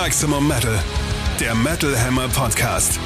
[0.00, 0.78] Maximum Metal,
[1.40, 3.00] der Metal Hammer Podcast.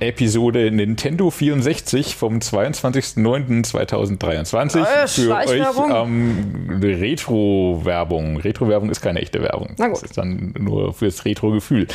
[0.00, 8.38] Episode Nintendo 64 vom 22.09.2023 Äh, für euch ähm, Retro-Werbung.
[8.38, 9.74] Retro-Werbung ist keine echte Werbung.
[9.78, 9.98] Na gut.
[9.98, 11.86] Das ist dann nur fürs Retro-Gefühl.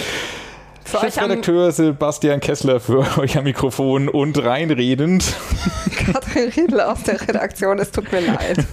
[0.86, 5.34] Für Chefredakteur Sebastian Kessler für euch am Mikrofon und reinredend.
[6.06, 8.64] Katrin Riedl aus der Redaktion, es tut mir leid.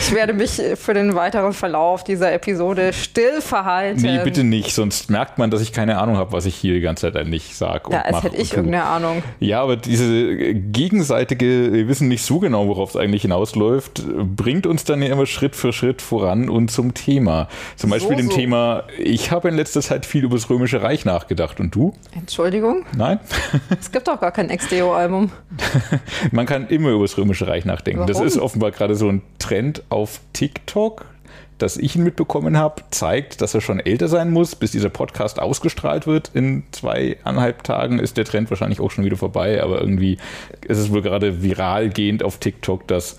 [0.00, 4.00] Ich werde mich für den weiteren Verlauf dieser Episode still verhalten.
[4.02, 6.80] Nee, bitte nicht, sonst merkt man, dass ich keine Ahnung habe, was ich hier die
[6.80, 7.92] ganze Zeit eigentlich sage.
[7.92, 9.22] Ja, als hätte ich irgendeine Ahnung.
[9.38, 14.02] Ja, aber diese gegenseitige, wir wissen nicht so genau, worauf es eigentlich hinausläuft,
[14.34, 17.48] bringt uns dann ja immer Schritt für Schritt voran und zum Thema.
[17.76, 18.36] Zum Beispiel So, dem so.
[18.36, 21.35] Thema, ich habe in letzter Zeit viel über das Römische Reich nachgedacht.
[21.60, 21.92] Und du?
[22.12, 23.20] Entschuldigung, Nein?
[23.80, 25.30] es gibt doch gar kein XDO-Album.
[26.32, 28.06] Man kann immer über das Römische Reich nachdenken.
[28.06, 28.26] Das Warum?
[28.26, 31.06] ist offenbar gerade so ein Trend auf TikTok,
[31.58, 35.40] dass ich ihn mitbekommen habe, zeigt, dass er schon älter sein muss, bis dieser Podcast
[35.40, 36.30] ausgestrahlt wird.
[36.34, 40.18] In zweieinhalb Tagen ist der Trend wahrscheinlich auch schon wieder vorbei, aber irgendwie
[40.66, 43.18] ist es wohl gerade viral gehend auf TikTok, dass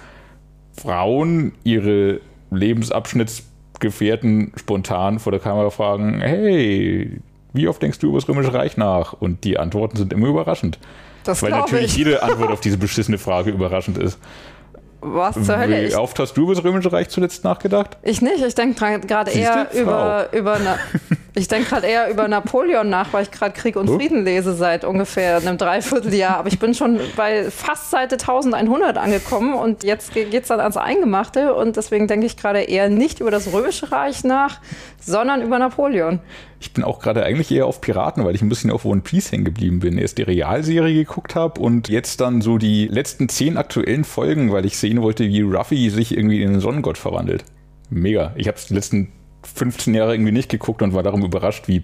[0.79, 2.21] Frauen ihre
[2.51, 7.19] Lebensabschnittsgefährten spontan vor der Kamera fragen, hey,
[7.57, 9.13] wie oft denkst du über das Römische Reich nach?
[9.13, 10.79] Und die Antworten sind immer überraschend.
[11.23, 11.97] Das Weil natürlich ich.
[11.97, 14.17] jede Antwort auf diese beschissene Frage überraschend ist.
[15.01, 15.89] Was zur Hölle?
[15.89, 17.97] Wie oft hast du über das Römische Reich zuletzt nachgedacht?
[18.01, 20.77] ich nicht, ich denke gerade eher über, über Na
[21.37, 23.87] ich denke gerade eher über Napoleon nach, weil ich gerade Krieg und.
[23.87, 26.37] Frieden lese seit ungefähr einem Dreivierteljahr.
[26.37, 30.77] Aber ich bin schon bei fast Seite 1100 angekommen und jetzt geht es dann ans
[30.77, 34.59] Eingemachte und deswegen denke ich gerade eher nicht über das Römische Reich nach,
[34.99, 36.19] sondern über Napoleon.
[36.59, 39.31] Ich bin auch gerade eigentlich eher auf Piraten, weil ich ein bisschen auf One Piece
[39.31, 39.97] hängen geblieben bin.
[39.97, 44.65] Erst die Realserie geguckt habe und jetzt dann so die letzten zehn aktuellen Folgen, weil
[44.65, 47.45] ich sehen wollte, wie Ruffy sich irgendwie in den Sonnengott verwandelt.
[47.89, 48.33] Mega.
[48.35, 49.13] Ich habe es die letzten
[49.55, 51.83] 15 Jahre irgendwie nicht geguckt und war darum überrascht, wie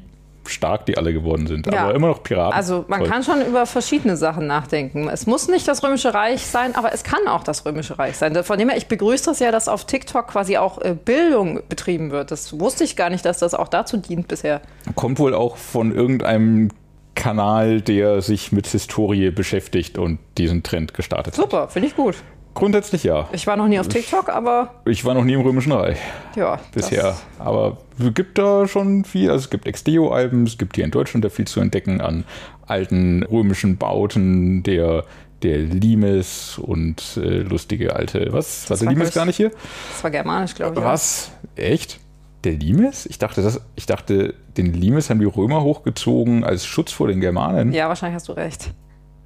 [0.50, 1.68] stark die alle geworden sind.
[1.68, 1.84] Ja.
[1.84, 2.54] Aber immer noch Piraten.
[2.54, 3.10] Also man Toll.
[3.10, 5.08] kann schon über verschiedene Sachen nachdenken.
[5.08, 8.42] Es muss nicht das Römische Reich sein, aber es kann auch das Römische Reich sein.
[8.44, 12.12] Von dem her, ich begrüße das ja, dass auf TikTok quasi auch äh, Bildung betrieben
[12.12, 12.32] wird.
[12.32, 14.62] Das wusste ich gar nicht, dass das auch dazu dient bisher.
[14.96, 16.70] Kommt wohl auch von irgendeinem
[17.16, 21.42] Kanal, der sich mit Historie beschäftigt und diesen Trend gestartet hat.
[21.42, 22.16] Super, finde ich gut.
[22.54, 23.28] Grundsätzlich ja.
[23.32, 25.98] Ich war noch nie auf TikTok, aber Ich war noch nie im Römischen Reich
[26.36, 26.60] ja.
[26.74, 27.16] bisher.
[27.40, 29.32] Aber es gibt da schon viel.
[29.32, 32.26] Also es gibt Exteo-Alben, es gibt hier in Deutschland da viel zu entdecken an
[32.68, 35.04] alten römischen Bauten, der,
[35.42, 38.28] der Limes und äh, lustige alte.
[38.32, 38.70] Was?
[38.70, 39.52] War der war Limes gar nicht hier?
[39.92, 40.86] das war germanisch, glaube ich.
[40.86, 41.32] Was?
[41.56, 42.00] Echt?
[42.44, 43.06] Der Limes?
[43.06, 47.20] Ich dachte, das, ich dachte, den Limes haben die Römer hochgezogen als Schutz vor den
[47.20, 47.72] Germanen.
[47.72, 47.80] Ja.
[47.80, 48.74] ja, wahrscheinlich hast du recht.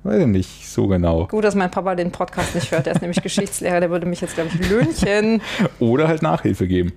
[0.07, 1.27] Weiß ich nicht so genau.
[1.27, 2.85] Gut, dass mein Papa den Podcast nicht hört.
[2.85, 3.81] Der ist nämlich Geschichtslehrer.
[3.81, 5.41] Der würde mich jetzt, glaube ich, löhnchen.
[5.79, 6.93] Oder halt Nachhilfe geben.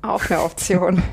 [0.00, 1.02] Auch eine Option.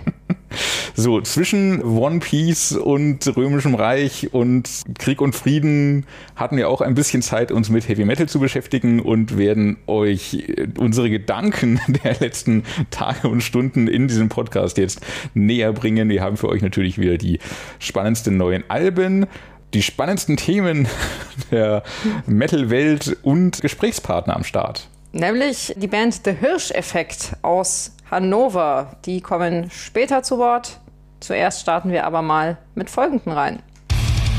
[0.95, 6.05] So, zwischen One Piece und Römischem Reich und Krieg und Frieden
[6.35, 10.45] hatten wir auch ein bisschen Zeit, uns mit Heavy Metal zu beschäftigen und werden euch
[10.47, 15.01] äh, unsere Gedanken der letzten Tage und Stunden in diesem Podcast jetzt
[15.33, 16.09] näher bringen.
[16.09, 17.39] Wir haben für euch natürlich wieder die
[17.79, 19.25] spannendsten neuen Alben,
[19.73, 20.87] die spannendsten Themen
[21.51, 21.83] der
[22.25, 24.87] Metal-Welt und Gesprächspartner am Start.
[25.11, 28.97] Nämlich die Band The Hirsch-Effekt aus Hannover.
[29.05, 30.79] Die kommen später zu Wort.
[31.19, 33.61] Zuerst starten wir aber mal mit folgenden rein.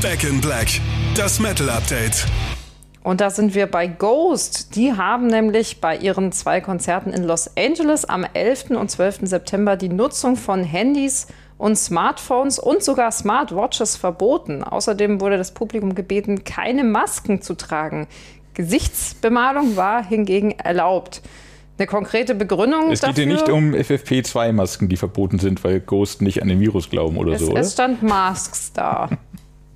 [0.01, 0.67] Back in Black,
[1.15, 2.25] das Metal Update.
[3.03, 4.75] Und da sind wir bei Ghost.
[4.75, 8.71] Die haben nämlich bei ihren zwei Konzerten in Los Angeles am 11.
[8.71, 9.19] und 12.
[9.23, 14.63] September die Nutzung von Handys und Smartphones und sogar Smartwatches verboten.
[14.63, 18.07] Außerdem wurde das Publikum gebeten, keine Masken zu tragen.
[18.53, 21.21] Gesichtsbemalung war hingegen erlaubt.
[21.77, 26.41] Eine konkrete Begründung Es geht hier nicht um FFP2-Masken, die verboten sind, weil Ghost nicht
[26.41, 27.59] an den Virus glauben oder es, so, oder?
[27.59, 29.09] es stand Masks da.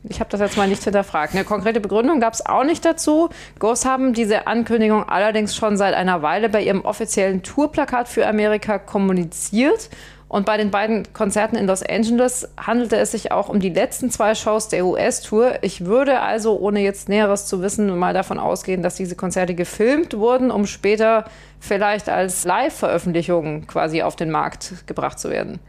[0.07, 1.35] Ich habe das jetzt mal nicht hinterfragt.
[1.35, 3.29] Eine konkrete Begründung gab es auch nicht dazu.
[3.59, 8.79] Ghost haben diese Ankündigung allerdings schon seit einer Weile bei ihrem offiziellen Tourplakat für Amerika
[8.79, 9.89] kommuniziert.
[10.29, 14.11] Und bei den beiden Konzerten in Los Angeles handelte es sich auch um die letzten
[14.11, 15.55] zwei Shows der US-Tour.
[15.63, 20.15] Ich würde also, ohne jetzt Näheres zu wissen, mal davon ausgehen, dass diese Konzerte gefilmt
[20.15, 21.25] wurden, um später
[21.59, 25.59] vielleicht als Live-Veröffentlichung quasi auf den Markt gebracht zu werden.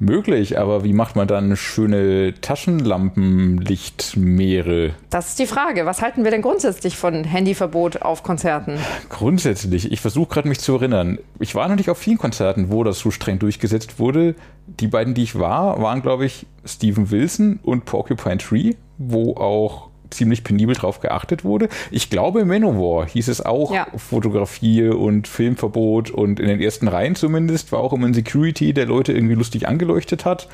[0.00, 4.92] Möglich, aber wie macht man dann schöne Taschenlampenlichtmeere?
[5.10, 5.86] Das ist die Frage.
[5.86, 8.78] Was halten wir denn grundsätzlich von Handyverbot auf Konzerten?
[9.08, 11.18] Grundsätzlich, ich versuche gerade mich zu erinnern.
[11.40, 14.36] Ich war noch nicht auf vielen Konzerten, wo das so streng durchgesetzt wurde.
[14.66, 19.87] Die beiden, die ich war, waren, glaube ich, Steven Wilson und Porcupine Tree, wo auch
[20.10, 21.68] ziemlich penibel drauf geachtet wurde.
[21.90, 23.86] Ich glaube, Manowar hieß es auch Ja.
[23.96, 28.86] Fotografie und Filmverbot und in den ersten Reihen zumindest war auch immer ein Security, der
[28.86, 30.48] Leute irgendwie lustig angeleuchtet hat,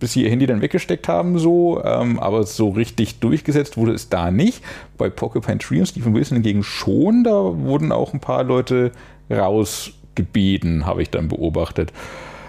[0.00, 1.82] bis sie ihr Handy dann weggesteckt haben, so.
[1.84, 4.62] Ähm, aber so richtig durchgesetzt wurde es da nicht.
[4.98, 7.24] Bei Porcupine Tree und Stephen Wilson hingegen schon.
[7.24, 8.92] Da wurden auch ein paar Leute
[9.30, 11.92] rausgebeten, habe ich dann beobachtet.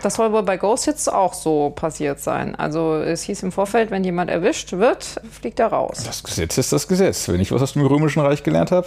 [0.06, 2.54] Das soll wohl bei Ghost jetzt auch so passiert sein.
[2.54, 6.04] Also es hieß im Vorfeld, wenn jemand erwischt wird, fliegt er raus.
[6.06, 7.28] Das Gesetz ist das Gesetz.
[7.28, 8.86] Wenn ich was aus dem Römischen Reich gelernt habe,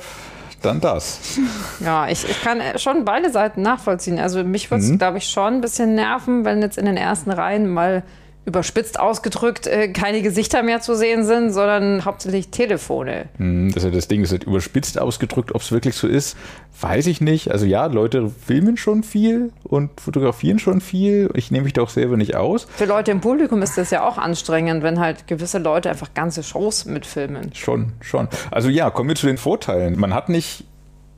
[0.62, 1.18] dann das.
[1.80, 4.20] Ja, ich, ich kann schon beide Seiten nachvollziehen.
[4.20, 4.98] Also mich würde es, Mhm.
[4.98, 8.04] glaube ich, schon ein bisschen nerven, wenn jetzt in den ersten Reihen mal
[8.48, 13.26] überspitzt ausgedrückt äh, keine Gesichter mehr zu sehen sind, sondern hauptsächlich Telefone.
[13.36, 16.36] Hm, Das ist ja das Ding, das ist überspitzt ausgedrückt, ob es wirklich so ist,
[16.80, 17.50] weiß ich nicht.
[17.52, 21.30] Also ja, Leute filmen schon viel und fotografieren schon viel.
[21.34, 22.66] Ich nehme mich da auch selber nicht aus.
[22.74, 26.42] Für Leute im Publikum ist das ja auch anstrengend, wenn halt gewisse Leute einfach ganze
[26.42, 27.50] Shows mitfilmen.
[27.54, 28.28] Schon, schon.
[28.50, 29.98] Also ja, kommen wir zu den Vorteilen.
[30.00, 30.64] Man hat nicht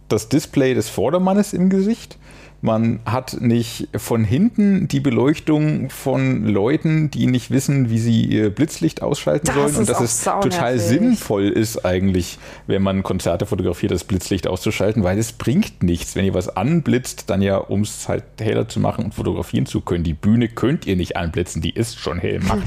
[0.08, 2.18] das Display des Vordermannes im Gesicht.
[2.62, 8.50] Man hat nicht von hinten die Beleuchtung von Leuten, die nicht wissen, wie sie ihr
[8.50, 9.76] Blitzlicht ausschalten Das sollen.
[9.76, 15.18] Und dass es total sinnvoll ist eigentlich, wenn man Konzerte fotografiert, das Blitzlicht auszuschalten, weil
[15.18, 16.16] es bringt nichts.
[16.16, 19.80] Wenn ihr was anblitzt, dann ja, um es halt heller zu machen und fotografieren zu
[19.80, 20.04] können.
[20.04, 22.40] Die Bühne könnt ihr nicht anblitzen, die ist schon hell.
[22.40, 22.62] Macht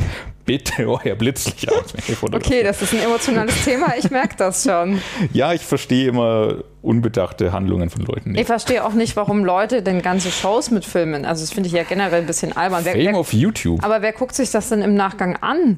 [0.46, 1.94] bitte euer Blitzlicht aus.
[2.32, 5.02] Okay, das ist ein emotionales Thema, ich merke das schon.
[5.34, 8.48] Ja, ich verstehe immer unbedachte Handlungen von Leuten Ich nicht.
[8.48, 11.26] verstehe auch nicht, warum Leute denn ganze Shows mitfilmen.
[11.26, 12.84] Also das finde ich ja generell ein bisschen albern.
[12.84, 13.84] Wer, Fame wer, auf YouTube.
[13.84, 15.78] aber wer guckt sich das denn im Nachgang an?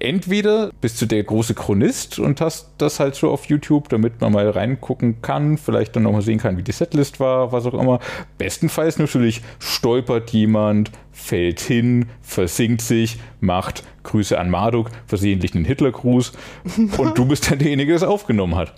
[0.00, 4.32] Entweder bist du der große Chronist und hast das halt so auf YouTube, damit man
[4.32, 8.00] mal reingucken kann, vielleicht dann nochmal sehen kann, wie die Setlist war, was auch immer.
[8.38, 16.32] Bestenfalls natürlich stolpert jemand, fällt hin, versinkt sich, macht Grüße an Marduk, versehentlich einen Hitlergruß
[16.98, 18.74] und du bist dann derjenige, der es aufgenommen hat.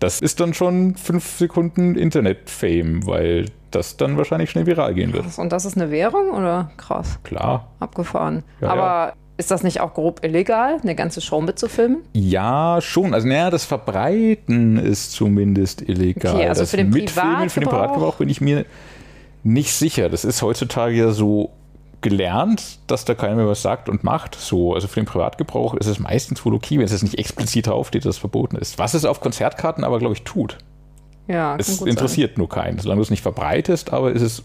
[0.00, 5.26] Das ist dann schon fünf Sekunden Internet-Fame, weil das dann wahrscheinlich schnell viral gehen wird.
[5.38, 7.18] Und das ist eine Währung oder krass?
[7.24, 7.68] Klar.
[7.80, 8.42] Abgefahren.
[8.60, 11.98] Ja, aber ist das nicht auch grob illegal, eine ganze Show mitzufilmen?
[12.12, 13.14] Ja, schon.
[13.14, 16.36] Also, naja, das Verbreiten ist zumindest illegal.
[16.36, 18.16] Okay, also das für den Mitfilmen, für den Privatgebrauch?
[18.16, 18.64] Bin ich mir
[19.42, 20.08] nicht sicher.
[20.08, 21.50] Das ist heutzutage ja so
[22.00, 24.36] gelernt, dass da keiner mehr was sagt und macht.
[24.36, 28.04] So, also für den Privatgebrauch ist es meistens wohl okay, wenn es nicht explizit draufsteht,
[28.04, 28.78] dass es verboten ist.
[28.78, 30.58] Was es auf Konzertkarten aber, glaube ich, tut.
[31.26, 32.78] Ja, Es interessiert nur keinen.
[32.78, 34.42] Solange du es nicht verbreitest, aber ist es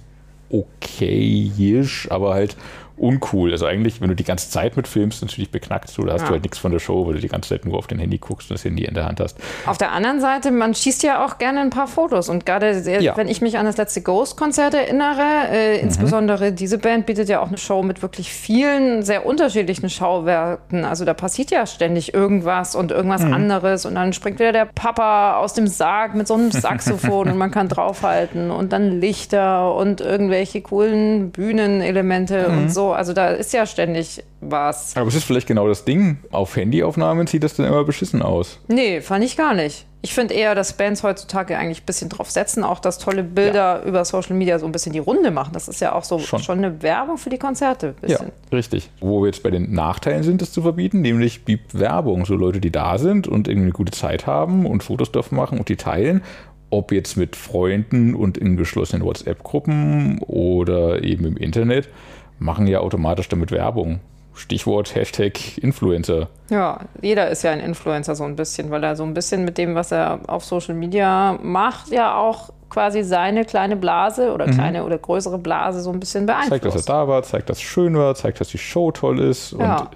[0.50, 2.56] okayisch, aber halt
[3.00, 3.52] uncool.
[3.52, 6.28] Also eigentlich, wenn du die ganze Zeit mitfilmst, natürlich beknackt so, da hast Ja.
[6.28, 8.18] du halt nichts von der Show, weil du die ganze Zeit nur auf dein Handy
[8.18, 9.38] guckst und das Handy in der Hand hast.
[9.66, 12.30] Auf der anderen Seite, man schießt ja auch gerne ein paar Fotos.
[12.30, 13.16] Und gerade, sehr, Ja.
[13.18, 17.48] wenn ich mich an das letzte Ghost-Konzert erinnere, äh, insbesondere diese Band bietet ja auch
[17.48, 20.86] eine Show mit wirklich vielen, sehr unterschiedlichen Schauwerten.
[20.86, 23.86] Also da passiert ja ständig irgendwas und irgendwas anderes.
[23.86, 27.52] Und dann springt wieder der Papa aus dem Sarg mit so einem Saxophon und man
[27.52, 28.52] kann draufhalten.
[28.52, 32.89] Und dann Lichter und irgendwelche coolen Bühnenelemente und so.
[32.92, 34.96] Also da ist ja ständig was.
[34.96, 36.20] Aber es ist vielleicht genau das Ding.
[36.32, 38.60] Auf Handyaufnahmen sieht das dann immer beschissen aus.
[38.68, 39.86] Nee, fand ich gar nicht.
[40.02, 43.84] Ich finde eher, dass Bands heutzutage eigentlich ein bisschen drauf setzen, auch dass tolle Bilder
[43.84, 45.52] über Social Media so ein bisschen die Runde machen.
[45.52, 46.40] Das ist ja auch so Schon.
[46.40, 47.96] schon, eine Werbung für die Konzerte.
[48.08, 48.20] Ja,
[48.54, 48.90] richtig.
[49.02, 52.26] Wo wir jetzt bei den Nachteilen sind, das zu verbieten, nämlich die Werbung.
[52.26, 55.60] So Leute, die da sind und irgendwie eine gute Zeit haben und Fotos davon machen
[55.60, 56.24] und die teilen.
[56.70, 61.90] Ob jetzt mit Freunden und in geschlossenen WhatsApp-Gruppen oder eben im Internet,
[62.40, 64.00] machen ja automatisch damit Werbung.
[64.34, 66.30] Stichwort Hashtag Influencer.
[66.50, 69.58] Ja, jeder ist ja ein Influencer so ein bisschen, weil er so ein bisschen mit
[69.58, 74.86] dem, was er auf Social Media macht, ja auch quasi seine kleine Blase oder kleine
[74.86, 76.28] oder größere Blase so ein bisschen Mhm.
[76.28, 76.90] Zeigt, dass er beeinflusst.
[76.90, 79.54] da war, zeigt, dass es schön war, zeigt, dass die Show toll ist.
[79.60, 79.82] Ja.
[79.82, 79.90] Und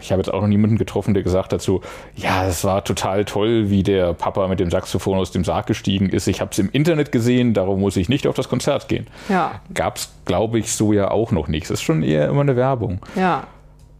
[0.00, 1.80] ich habe jetzt auch noch niemanden getroffen, der gesagt hat so,
[2.16, 6.08] ja, es war total toll, wie der Papa mit dem Saxophon aus dem Sarg gestiegen
[6.08, 6.26] ist.
[6.28, 9.06] Ich habe es im Internet gesehen, darum muss ich nicht auf das Konzert gehen.
[9.28, 11.70] Ja, Gab es, glaube ich, so ja auch noch nichts.
[11.70, 13.00] Es ist schon eher immer eine Werbung.
[13.14, 13.44] ja.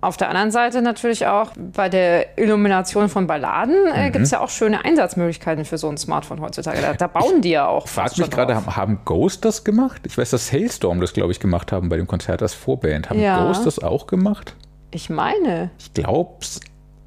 [0.00, 3.90] Auf der anderen Seite natürlich auch bei der Illumination von Balladen Mhm.
[3.94, 6.82] äh, gibt es ja auch schöne Einsatzmöglichkeiten für so ein Smartphone heutzutage.
[6.82, 7.88] Da, da bauen die ja auch.
[7.88, 10.02] Frag mich gerade, haben, haben Ghost das gemacht?
[10.04, 13.08] Ich weiß, dass Hailstorm das, glaube ich, gemacht haben bei dem Konzert als Vorband.
[13.08, 13.46] Haben Ja.
[13.46, 14.54] Ghost das auch gemacht?
[14.94, 16.60] Ich meine, Ich glaube es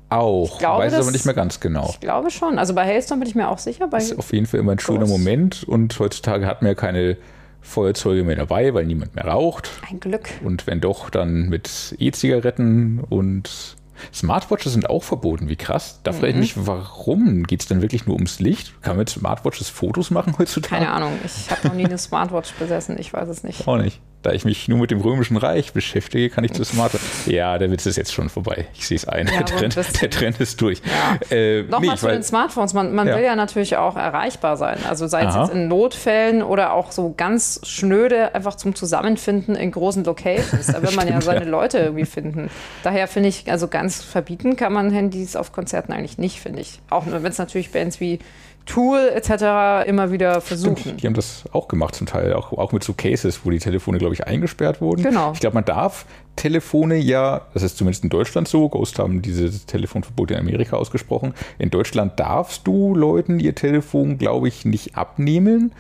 [0.10, 0.53] auch.
[0.53, 1.89] Ich glaube, weiß es aber das- nicht mehr ganz genau.
[1.89, 2.60] ich glaube schon.
[2.60, 3.88] Also bei Hailstorm bin ich mir auch sicher.
[3.88, 5.12] Bei, ist auf jeden Fall immer ein schöner Ghost.
[5.12, 7.17] Moment und heutzutage hat man ja keine
[7.62, 9.70] Feuerzeuge mehr dabei, weil niemand mehr raucht.
[9.89, 10.29] ein Glück.
[10.44, 13.75] Und wenn doch, dann mit E-Zigaretten und
[14.13, 15.50] Smartwatches sind auch verboten.
[15.50, 16.00] Wie krass.
[16.03, 16.39] Da frage ich Mhm.
[16.41, 17.44] mich, warum?
[17.44, 18.79] Geht es denn wirklich nur ums Licht?
[18.84, 20.84] Kann man mit Smartwatches Fotos machen heutzutage?
[20.86, 21.13] Keine Ahnung.
[21.25, 22.98] Ich habe noch nie eine Smartwatch besessen.
[23.00, 23.67] Ich weiß es nicht.
[23.67, 24.00] Auch nicht.
[24.27, 27.00] Da ich mich nur mit dem Römischen Reich beschäftige, kann ich zu Smartphone.
[27.34, 28.67] Ja, der Witz ist jetzt schon vorbei.
[28.74, 29.25] Ich sehe es ein.
[29.27, 30.81] Ja, der, Trend, der Trend ist durch.
[30.84, 31.34] Ja.
[31.34, 32.74] Äh, Nochmal nee, zu den Smartphones.
[32.74, 33.15] Man, man Ja.
[33.15, 34.79] will ja natürlich auch erreichbar sein.
[34.86, 35.46] Also sei es Aha.
[35.46, 40.67] jetzt in Notfällen oder auch so ganz schnöde, einfach zum Zusammenfinden in großen Locations.
[40.67, 41.46] Da will man ja seine.
[41.46, 42.50] Leute irgendwie finden.
[42.84, 46.81] Daher finde ich, also ganz verbieten kann man Handys auf Konzerten eigentlich nicht, finde ich.
[46.89, 48.19] Auch wenn es natürlich Bands wie
[48.67, 49.88] Tool etc.
[49.88, 50.97] immer wieder versuchen.
[50.97, 53.97] Die haben das auch gemacht zum Teil, auch, auch mit so Cases, wo die Telefone,
[53.97, 55.01] glaube ich, eingesperrt wurden.
[55.01, 55.31] Genau.
[55.33, 56.05] Ich glaube, man darf
[56.36, 61.33] Telefone ja, das ist zumindest in Deutschland so, Ghost haben dieses Telefonverbot in Amerika ausgesprochen.
[61.57, 65.71] In Deutschland darfst du Leuten ihr Telefon, glaube ich, nicht abnehmen.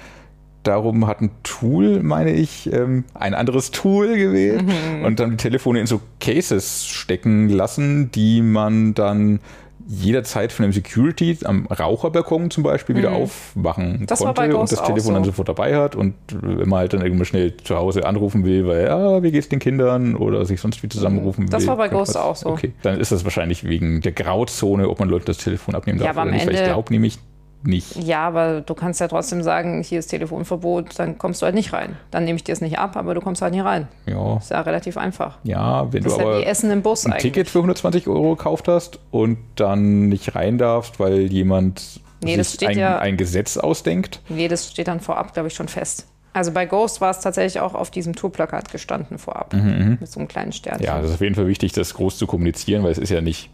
[0.63, 4.65] Darum hat ein Tool, meine ich, ähm, ein anderes Tool gewählt
[5.05, 9.39] und dann die Telefone in so Cases stecken lassen, die man dann
[9.87, 15.13] jederzeit von einem Security am Raucherbalkon zum Beispiel wieder aufmachen Das konnte und das Telefon
[15.13, 15.29] dann so.
[15.31, 18.85] sofort dabei hat und wenn man halt dann irgendwann schnell zu Hause anrufen will, weil
[18.85, 21.49] ja, wie geht's den Kindern oder sich sonst wie zusammenrufen will.
[21.51, 22.49] Das war bei Ghost auch so.
[22.49, 26.07] Okay, dann ist das wahrscheinlich wegen der Grauzone, ob man Leuten das Telefon abnehmen Ja,
[26.07, 27.17] darf oder am nicht, weil ich Ende- glaube nämlich
[27.63, 27.95] nicht.
[27.95, 31.73] Ja, aber du kannst ja trotzdem sagen, hier ist Telefonverbot, dann kommst du halt nicht
[31.73, 31.97] rein.
[32.11, 33.87] Dann nehme ich dir es nicht ab, aber du kommst halt nicht rein.
[34.05, 35.37] Ja, Ist ja relativ einfach.
[35.43, 37.23] ja wenn Das du aber Essen im Bus ein eigentlich.
[37.33, 42.67] Ticket für 120 Euro gekauft hast und dann nicht rein darfst, weil jemand Nee, sich
[42.67, 44.21] ein, ja- ein Gesetz ausdenkt.
[44.29, 46.07] Nee, das steht dann vorab, glaube ich, schon fest.
[46.33, 49.53] Also bei Ghost war es tatsächlich auch auf diesem Tourplakat gestanden vorab.
[49.53, 50.81] Mit so einem kleinen Sternchen.
[50.83, 53.09] Mhm, Ja, das ist auf jeden Fall wichtig, das groß zu kommunizieren, weil es ist
[53.09, 53.49] ja nicht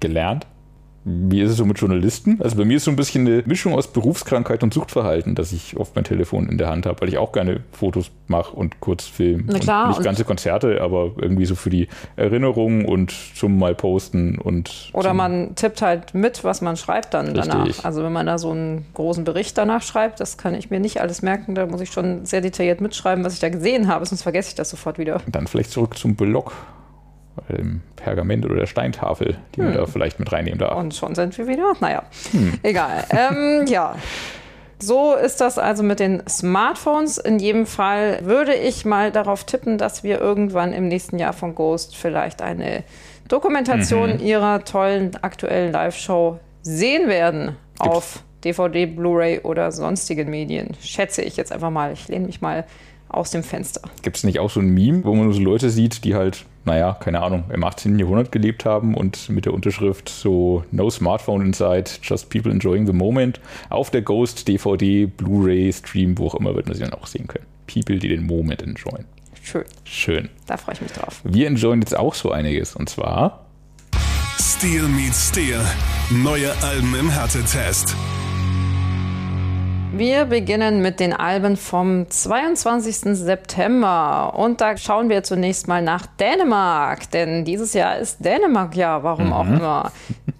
[0.00, 0.46] gelernt.
[1.08, 2.40] Wie ist es so mit Journalisten?
[2.42, 5.76] Also bei mir ist so ein bisschen eine Mischung aus Berufskrankheit und Suchtverhalten, dass ich
[5.76, 9.04] oft mein Telefon in der Hand habe, weil ich auch gerne Fotos mache und kurz
[9.04, 9.44] film.
[9.46, 11.86] Na klar, Und nicht und- ganze Konzerte, aber irgendwie so für die
[12.16, 17.26] Erinnerung und zum mal posten und Oder man tippt halt mit, was man schreibt dann
[17.28, 17.44] Richtig.
[17.52, 17.84] danach.
[17.84, 21.00] Also wenn man da so einen großen Bericht danach schreibt, das kann ich mir nicht
[21.00, 21.54] alles merken.
[21.54, 24.54] Da muss ich schon sehr detailliert mitschreiben, was ich da gesehen habe, sonst vergesse ich
[24.56, 25.20] das sofort wieder.
[25.30, 26.16] dann vielleicht zurück zum
[27.36, 29.78] Block, dem Pergament oder der Steintafel, die man Hm.
[29.78, 30.76] da vielleicht mit reinnehmen darf.
[30.76, 31.72] Und schon sind wir wieder.
[31.80, 32.02] Naja,
[32.62, 33.04] egal.
[33.10, 33.96] Ähm, ja.
[34.78, 37.16] So ist das also mit den Smartphones.
[37.16, 41.54] In jedem Fall würde ich mal darauf tippen, dass wir irgendwann im nächsten Jahr von
[41.54, 42.84] Ghost vielleicht eine
[43.28, 50.76] Dokumentation ihrer tollen aktuellen Live-Show sehen werden auf DVD, Blu-ray oder sonstigen Medien.
[50.82, 51.92] Schätze ich jetzt einfach mal.
[51.92, 52.64] Ich lehne mich mal
[53.16, 53.80] aus dem Fenster.
[54.02, 56.94] Gibt es nicht auch so ein Meme, wo man so Leute sieht, die halt, naja,
[56.94, 57.98] keine Ahnung, im 18.
[57.98, 62.92] Jahrhundert gelebt haben und mit der Unterschrift so No Smartphone Inside, Just People Enjoying the
[62.92, 67.06] Moment auf der Ghost DVD, Blu-ray, Stream, wo auch immer, wird man sie dann auch
[67.06, 67.46] sehen können.
[67.66, 69.06] People, die den Moment enjoyen.
[69.42, 69.64] Schön.
[69.84, 70.28] Schön.
[70.46, 71.20] Da freue ich mich drauf.
[71.24, 73.46] Wir enjoyen jetzt auch so einiges und zwar
[74.38, 75.60] Steel meets Steel.
[76.10, 77.94] Neue Alben im Härtetest.
[79.98, 83.16] Wir beginnen mit den Alben vom 22.
[83.16, 89.02] September und da schauen wir zunächst mal nach Dänemark, denn dieses Jahr ist Dänemark ja,
[89.02, 89.92] warum auch immer.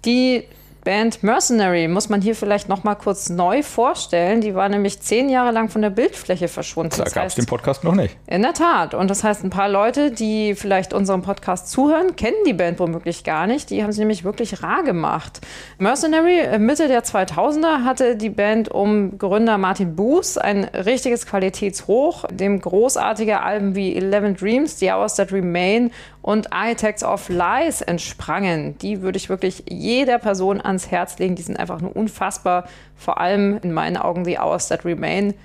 [0.05, 0.43] Die
[0.87, 4.39] Band Mercenary muss man hier vielleicht noch mal kurz neu vorstellen.
[4.39, 6.95] Die war nämlich zehn Jahre lang von der Bildfläche verschwunden.
[6.95, 8.15] da gab es den Podcast noch nicht.
[8.25, 8.93] in der Tat.
[8.93, 13.25] Und das heißt, ein paar Leute, die vielleicht unserem Podcast zuhören, kennen die Band womöglich
[13.25, 13.69] gar nicht.
[13.69, 15.41] Die haben sie nämlich wirklich rar gemacht.
[15.77, 22.23] Mercenary, äh, Mitte der 2000er, hatte die Band um Gründer Martin Boos ein richtiges Qualitätshoch,
[22.31, 25.91] dem großartige Alben wie Eleven Dreams, The Hours That Remain
[26.27, 28.77] und Architects of Lies entsprangen.
[28.79, 31.35] Die würde ich wirklich jeder Person ans Herz legen.
[31.35, 32.67] Die sind einfach nur unfassbar.
[32.97, 35.35] Vor allem in meinen Augen The Hours That Remain.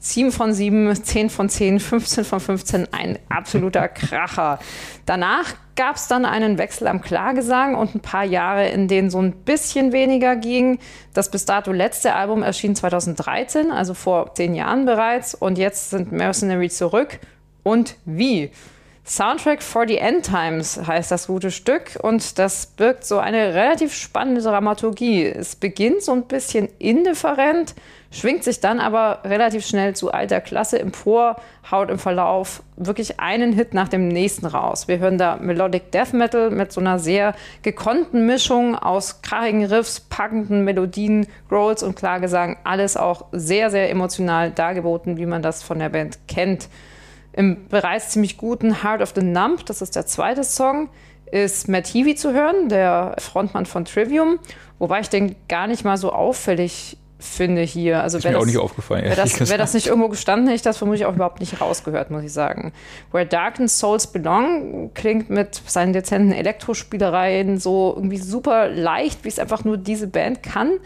[0.00, 4.60] 7 von 7, 10 von 10, 15 von 15, ein absoluter Kracher.
[5.04, 9.20] Danach gab es dann einen Wechsel am Klagesang und ein paar Jahre, in denen so
[9.20, 10.78] ein bisschen weniger ging.
[11.12, 15.34] Das bis dato letzte Album erschien 2013, also vor zehn Jahren bereits.
[15.34, 17.18] Und jetzt sind Mercenary zurück.
[17.64, 18.52] Und wie?
[19.04, 23.94] Soundtrack for the End Times heißt das gute Stück und das birgt so eine relativ
[23.94, 25.24] spannende Dramaturgie.
[25.24, 27.74] Es beginnt so ein bisschen indifferent,
[28.12, 31.36] schwingt sich dann aber relativ schnell zu alter Klasse empor,
[31.70, 34.86] haut im Verlauf wirklich einen Hit nach dem nächsten raus.
[34.86, 40.00] Wir hören da Melodic Death Metal mit so einer sehr gekonnten Mischung aus krachigen Riffs,
[40.00, 42.58] packenden Melodien, Growls und Klagesang.
[42.64, 46.68] Alles auch sehr, sehr emotional dargeboten, wie man das von der Band kennt.
[47.32, 50.88] Im bereits ziemlich guten Heart of the Numb, das ist der zweite Song,
[51.30, 54.38] ist Matt Heavy zu hören, der Frontmann von Trivium,
[54.80, 58.02] wobei ich den gar nicht mal so auffällig finde hier.
[58.02, 59.04] Also Ist mir auch das- nicht aufgefallen.
[59.04, 62.10] Wäre das, wär das nicht irgendwo gestanden, hätte ich das vermutlich auch überhaupt nicht rausgehört,
[62.10, 62.72] muss ich sagen.
[63.12, 69.38] Where Darkened Souls Belong klingt mit seinen dezenten Elektrospielereien so irgendwie super leicht, wie es
[69.38, 70.78] einfach nur diese Band kann.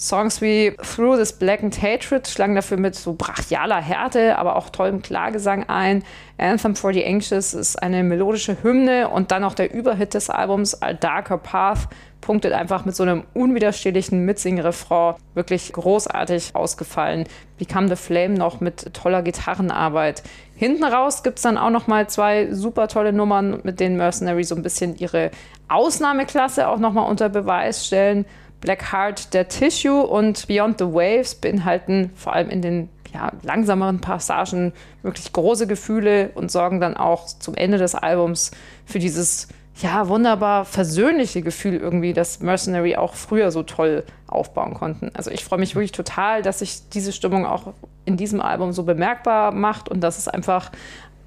[0.00, 5.02] Songs wie Through This Blackened Hatred schlagen dafür mit so brachialer Härte, aber auch tollem
[5.02, 6.04] Klagesang ein.
[6.38, 10.80] Anthem for the Anxious ist eine melodische Hymne und dann noch der Überhit des Albums
[10.80, 11.88] A Darker Path
[12.22, 17.24] punktet einfach mit so einem unwiderstehlichen Mitsing-Refrain wirklich großartig ausgefallen.
[17.58, 20.22] Become the Flame noch mit toller Gitarrenarbeit.
[20.56, 24.44] Hinten raus gibt es dann auch noch mal zwei super tolle Nummern, mit denen Mercenary
[24.44, 25.30] so ein bisschen ihre
[25.68, 28.24] Ausnahmeklasse auch noch mal unter Beweis stellen.
[28.60, 34.00] Black Heart, der Tissue und Beyond the Waves beinhalten vor allem in den ja, langsameren
[34.00, 38.50] Passagen wirklich große Gefühle und sorgen dann auch zum Ende des Albums
[38.84, 39.48] für dieses
[39.82, 45.10] ja, wunderbar versöhnliche Gefühl irgendwie, das Mercenary auch früher so toll aufbauen konnten.
[45.14, 47.72] Also ich freue mich wirklich total, dass sich diese Stimmung auch
[48.04, 50.70] in diesem Album so bemerkbar macht und dass es einfach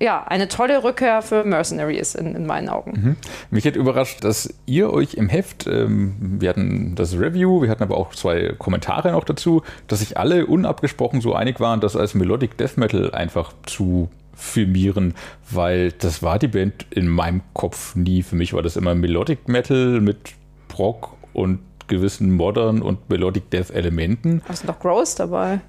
[0.04, 2.92] ja, eine tolle Rückkehr für Mercenary ist in, in meinen Augen.
[2.92, 3.16] Mhm.
[3.52, 7.84] Mich hat überrascht, dass ihr euch im Heft, ähm, wir hatten das Review, wir hatten
[7.84, 12.16] aber auch zwei Kommentare noch dazu, dass sich alle unabgesprochen so einig waren, dass als
[12.16, 15.14] Melodic Death Metal einfach zu filmieren,
[15.50, 18.24] weil das war die Band in meinem Kopf nie.
[18.24, 20.34] Für mich war das immer Melodic Metal mit
[20.78, 24.42] Rock und gewissen Modern und Melodic Death Elementen.
[24.50, 25.62] Hast du doch Gross dabei?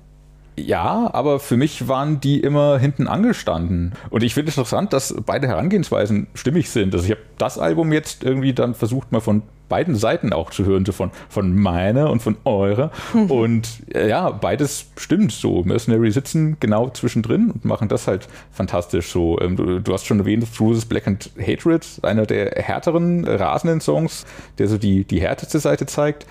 [0.57, 3.93] Ja, aber für mich waren die immer hinten angestanden.
[4.11, 6.95] Und ich finde es interessant, dass beide Herangehensweisen stimmig sind.
[6.95, 10.65] Also ich habe das Album jetzt irgendwie dann versucht, mal von beiden Seiten auch zu
[10.65, 12.91] hören, so von, von meiner und von eurer.
[13.13, 13.31] Mhm.
[13.31, 15.63] Und äh, ja, beides stimmt so.
[15.65, 19.41] Mercenary sitzen genau zwischendrin und machen das halt fantastisch so.
[19.41, 24.27] Ähm, du, du, hast schon erwähnt, Through Black and Hatred, einer der härteren, rasenden Songs,
[24.59, 26.27] der so die, die härteste Seite zeigt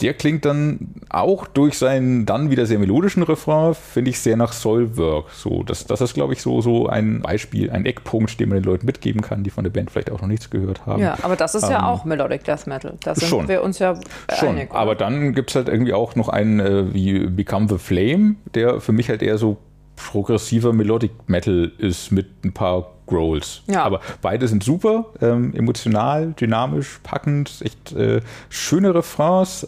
[0.00, 4.52] der klingt dann auch durch seinen dann wieder sehr melodischen Refrain, finde ich, sehr nach
[4.52, 5.30] Soulwork.
[5.30, 8.64] So, das, das ist, glaube ich, so, so ein Beispiel, ein Eckpunkt, den man den
[8.64, 11.02] Leuten mitgeben kann, die von der Band vielleicht auch noch nichts gehört haben.
[11.02, 12.94] Ja, aber das ist ähm, ja auch Melodic Death Metal.
[13.02, 13.98] Da sind schon, wir uns ja
[14.38, 14.70] schon, einig.
[14.72, 18.80] Aber dann gibt es halt irgendwie auch noch einen äh, wie Become the Flame, der
[18.80, 19.58] für mich halt eher so
[19.96, 23.62] progressiver Melodic Metal ist mit ein paar Growls.
[23.66, 23.82] Ja.
[23.82, 29.66] Aber beide sind super, ähm, emotional, dynamisch, packend, echt äh, schöne Refrains,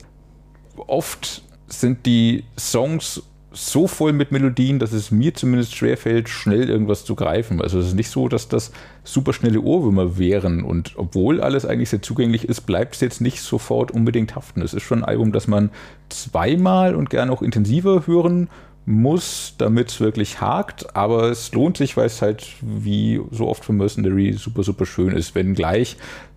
[0.77, 3.23] oft sind die Songs
[3.55, 7.61] so voll mit Melodien, dass es mir zumindest schwerfällt, schnell irgendwas zu greifen.
[7.61, 8.73] Also es ist nicht so, dass das
[9.05, 10.63] super schnelle Ohrwürmer wären.
[10.63, 14.63] Und obwohl alles eigentlich sehr zugänglich ist, bleibt es jetzt nicht sofort unbedingt haften.
[14.63, 15.71] Es ist schon ein Album, das man
[16.09, 18.49] zweimal und gerne auch intensiver hören
[18.85, 20.97] muss, damit es wirklich hakt.
[20.97, 25.13] Aber es lohnt sich, weil es halt wie so oft für Mercenary super, super schön
[25.15, 25.35] ist.
[25.35, 25.97] Wenn gleich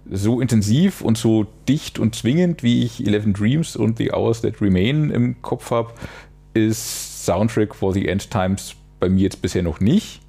[0.10, 4.62] so intensiv und so dicht und zwingend, wie ich Eleven Dreams und The Hours That
[4.62, 5.92] Remain im Kopf habe,
[6.54, 10.22] ist Soundtrack for the End Times bei mir jetzt bisher noch nicht.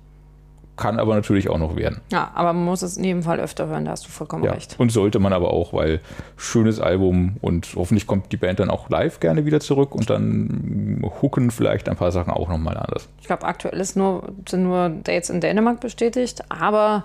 [0.77, 2.03] Kann aber natürlich auch noch werden.
[2.13, 4.53] Ja, aber man muss es in jedem Fall öfter hören, da hast du vollkommen ja,
[4.53, 4.75] recht.
[4.79, 6.01] Und sollte man aber auch, weil
[6.37, 11.03] schönes Album und hoffentlich kommt die Band dann auch live gerne wieder zurück und dann
[11.23, 13.09] hooken vielleicht ein paar Sachen auch nochmal anders.
[13.23, 17.05] Ich glaube, aktuell ist nur, sind nur Dates in Dänemark bestätigt, aber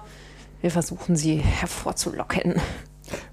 [0.61, 2.61] wir versuchen sie hervorzulocken.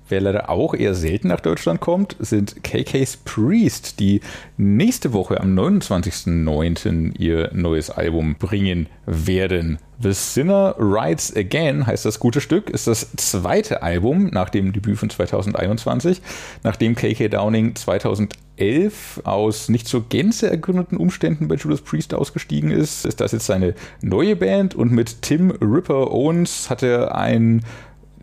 [0.08, 4.20] Wer leider auch eher selten nach Deutschland kommt, sind KK's Priest, die
[4.56, 7.18] nächste Woche am 29.09.
[7.18, 9.78] ihr neues Album bringen werden.
[10.00, 14.96] The Sinner Rides Again heißt das gute Stück, ist das zweite Album nach dem Debüt
[14.96, 16.22] von 2021,
[16.62, 23.04] nachdem KK Downing 2011 aus nicht zur Gänze ergründeten Umständen bei Judas Priest ausgestiegen ist,
[23.04, 27.62] ist das jetzt seine neue Band und mit Tim Ripper Owens hat er ein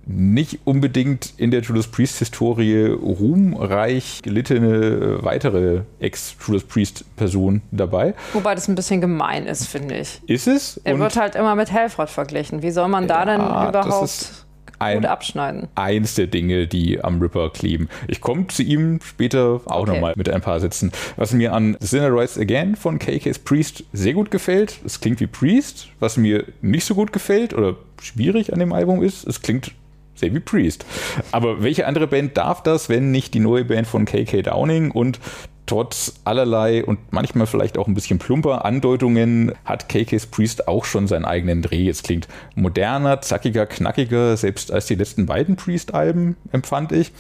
[0.06, 4.76] nicht unbedingt in der Judas Priest-Historie ruhmreich gelittene
[5.20, 8.14] äh, weitere Ex-Judas Priest-Person dabei.
[8.34, 10.22] Wobei das ein bisschen gemein ist, finde ich.
[10.28, 10.80] Ist es?
[10.84, 12.62] Er Und wird halt immer mit Helfrott verglichen.
[12.62, 14.46] Wie soll man da ja, denn überhaupt
[14.78, 15.68] ein, gut abschneiden?
[15.74, 17.90] Eins der Dinge, die am Ripper kleben.
[18.08, 19.92] Ich komme zu ihm später auch okay.
[19.92, 20.92] nochmal mit ein paar Sätzen.
[21.16, 25.28] Was mir an Sinner Rise Again von KK's Priest sehr gut gefällt, es klingt wie
[25.28, 25.88] Priest.
[26.00, 29.72] Was mir nicht so gut gefällt oder schwierig an dem Album ist, es klingt
[30.22, 30.86] wie Priest.
[31.32, 34.92] Aber welche andere Band darf das, wenn nicht die neue Band von KK Downing?
[34.92, 35.20] Und
[35.66, 41.08] trotz allerlei und manchmal vielleicht auch ein bisschen plumper Andeutungen hat KK's Priest auch schon
[41.08, 41.90] seinen eigenen Dreh.
[41.90, 47.12] Es klingt moderner, zackiger, knackiger, selbst als die letzten beiden Priest-Alben empfand ich.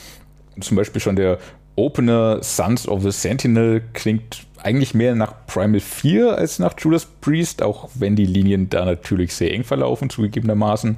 [0.60, 1.39] Zum Beispiel schon der
[1.75, 7.61] Opener Sons of the Sentinel klingt eigentlich mehr nach Primal 4 als nach Judas Priest,
[7.61, 10.97] auch wenn die Linien da natürlich sehr eng verlaufen, zugegebenermaßen.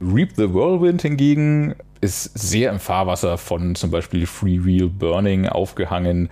[0.00, 6.28] Reap the Whirlwind hingegen ist sehr im Fahrwasser von zum Beispiel Free Real Burning aufgehangen.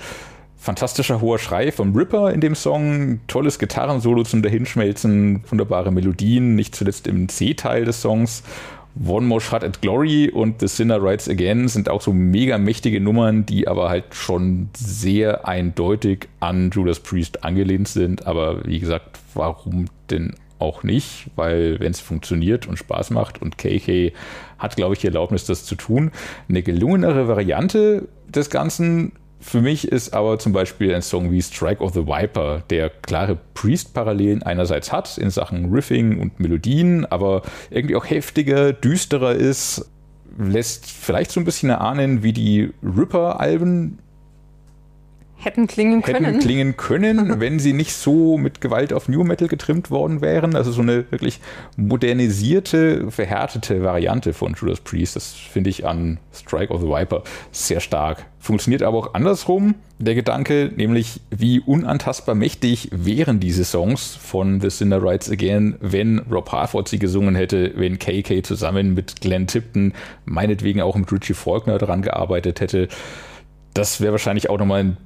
[0.56, 6.74] Fantastischer hoher Schrei vom Ripper in dem Song, tolles Gitarrensolo zum Dahinschmelzen, wunderbare Melodien, nicht
[6.74, 8.42] zuletzt im C-Teil des Songs
[9.02, 13.00] One More Shot at Glory und The Sinner Rides Again sind auch so mega mächtige
[13.00, 18.26] Nummern, die aber halt schon sehr eindeutig an Judas Priest angelehnt sind.
[18.26, 21.26] Aber wie gesagt, warum denn auch nicht?
[21.34, 24.12] Weil wenn es funktioniert und Spaß macht und KK
[24.58, 26.12] hat, glaube ich, die Erlaubnis, das zu tun.
[26.48, 31.82] Eine gelungenere Variante des Ganzen für mich ist aber zum Beispiel ein Song wie Strike
[31.82, 37.96] of the Viper, der klare Priest-Parallelen einerseits hat in Sachen Riffing und Melodien, aber irgendwie
[37.96, 39.90] auch heftiger, düsterer ist,
[40.38, 43.98] lässt vielleicht so ein bisschen erahnen, wie die Ripper-Alben
[45.44, 46.24] hätten klingen können.
[46.24, 50.56] Hätten klingen können, wenn sie nicht so mit Gewalt auf New Metal getrimmt worden wären.
[50.56, 51.40] Also so eine wirklich
[51.76, 55.16] modernisierte, verhärtete Variante von Judas Priest.
[55.16, 58.26] Das finde ich an Strike of the Viper sehr stark.
[58.44, 59.74] Funktioniert aber auch andersrum.
[59.98, 66.18] Der Gedanke, nämlich wie unantastbar mächtig wären diese Songs von The Sinner Rides Again, wenn
[66.30, 69.94] Rob Harford sie gesungen hätte, wenn KK zusammen mit Glenn Tipton,
[70.26, 72.88] meinetwegen auch mit Richie Faulkner daran gearbeitet hätte.
[73.72, 74.96] Das wäre wahrscheinlich auch nochmal ein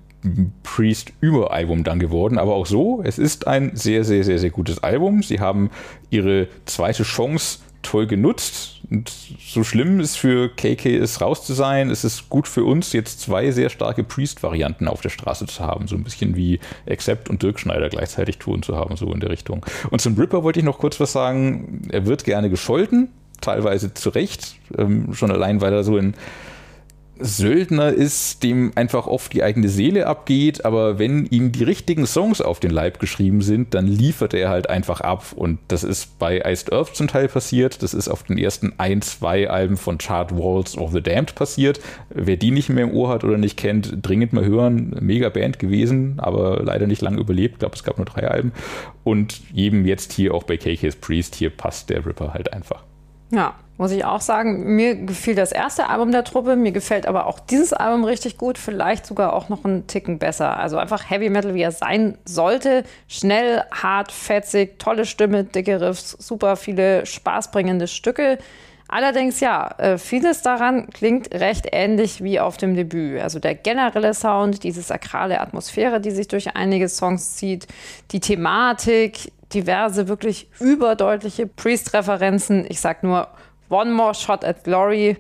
[0.63, 2.39] Priest-Über-Album dann geworden.
[2.39, 5.23] Aber auch so, es ist ein sehr, sehr, sehr, sehr gutes Album.
[5.23, 5.71] Sie haben
[6.11, 8.81] ihre zweite Chance toll genutzt.
[8.91, 12.93] Und so schlimm es für KK ist, raus zu sein, es ist gut für uns,
[12.93, 15.89] jetzt zwei sehr starke Priest-Varianten auf der Straße zu haben.
[15.89, 19.31] So ein bisschen wie Accept und Dirk Schneider gleichzeitig tun zu haben, so in der
[19.31, 19.65] Richtung.
[19.91, 21.83] Und zum Ripper wollte ich noch kurz was sagen.
[21.91, 23.09] Er wird gerne gescholten,
[23.41, 24.57] teilweise zu Recht.
[24.77, 26.15] Ähm, schon allein, weil er so in
[27.21, 32.41] Söldner ist, dem einfach oft die eigene Seele abgeht, aber wenn ihm die richtigen Songs
[32.41, 35.27] auf den Leib geschrieben sind, dann liefert er halt einfach ab.
[35.35, 37.83] Und das ist bei Iced Earth zum Teil passiert.
[37.83, 41.81] Das ist auf den ersten ein, zwei Alben von Chart Walls of the Damned passiert.
[42.11, 44.97] Wer die nicht mehr im Ohr hat oder nicht kennt, dringend mal hören.
[45.01, 47.55] Mega Band gewesen, aber leider nicht lange überlebt.
[47.55, 48.53] Ich glaube, es gab nur drei Alben.
[49.05, 52.85] Und jedem jetzt hier auch bei KK's Priest, hier passt der Ripper halt einfach.
[53.31, 54.75] Ja, muss ich auch sagen.
[54.75, 58.59] Mir gefiel das erste Album der Truppe, mir gefällt aber auch dieses Album richtig gut,
[58.59, 60.59] vielleicht sogar auch noch einen Ticken besser.
[60.59, 62.85] Also einfach Heavy Metal, wie er sein sollte.
[63.07, 68.39] Schnell, hart, fetzig, tolle Stimme, dicke Riffs, super viele spaßbringende Stücke.
[68.91, 73.21] Allerdings ja, äh, vieles daran klingt recht ähnlich wie auf dem Debüt.
[73.21, 77.67] Also der generelle Sound, diese sakrale Atmosphäre, die sich durch einige Songs zieht,
[78.13, 82.67] die Thematik, diverse wirklich überdeutliche Priest-Referenzen.
[82.69, 83.29] Ich sag nur
[83.69, 85.17] One More Shot at Glory.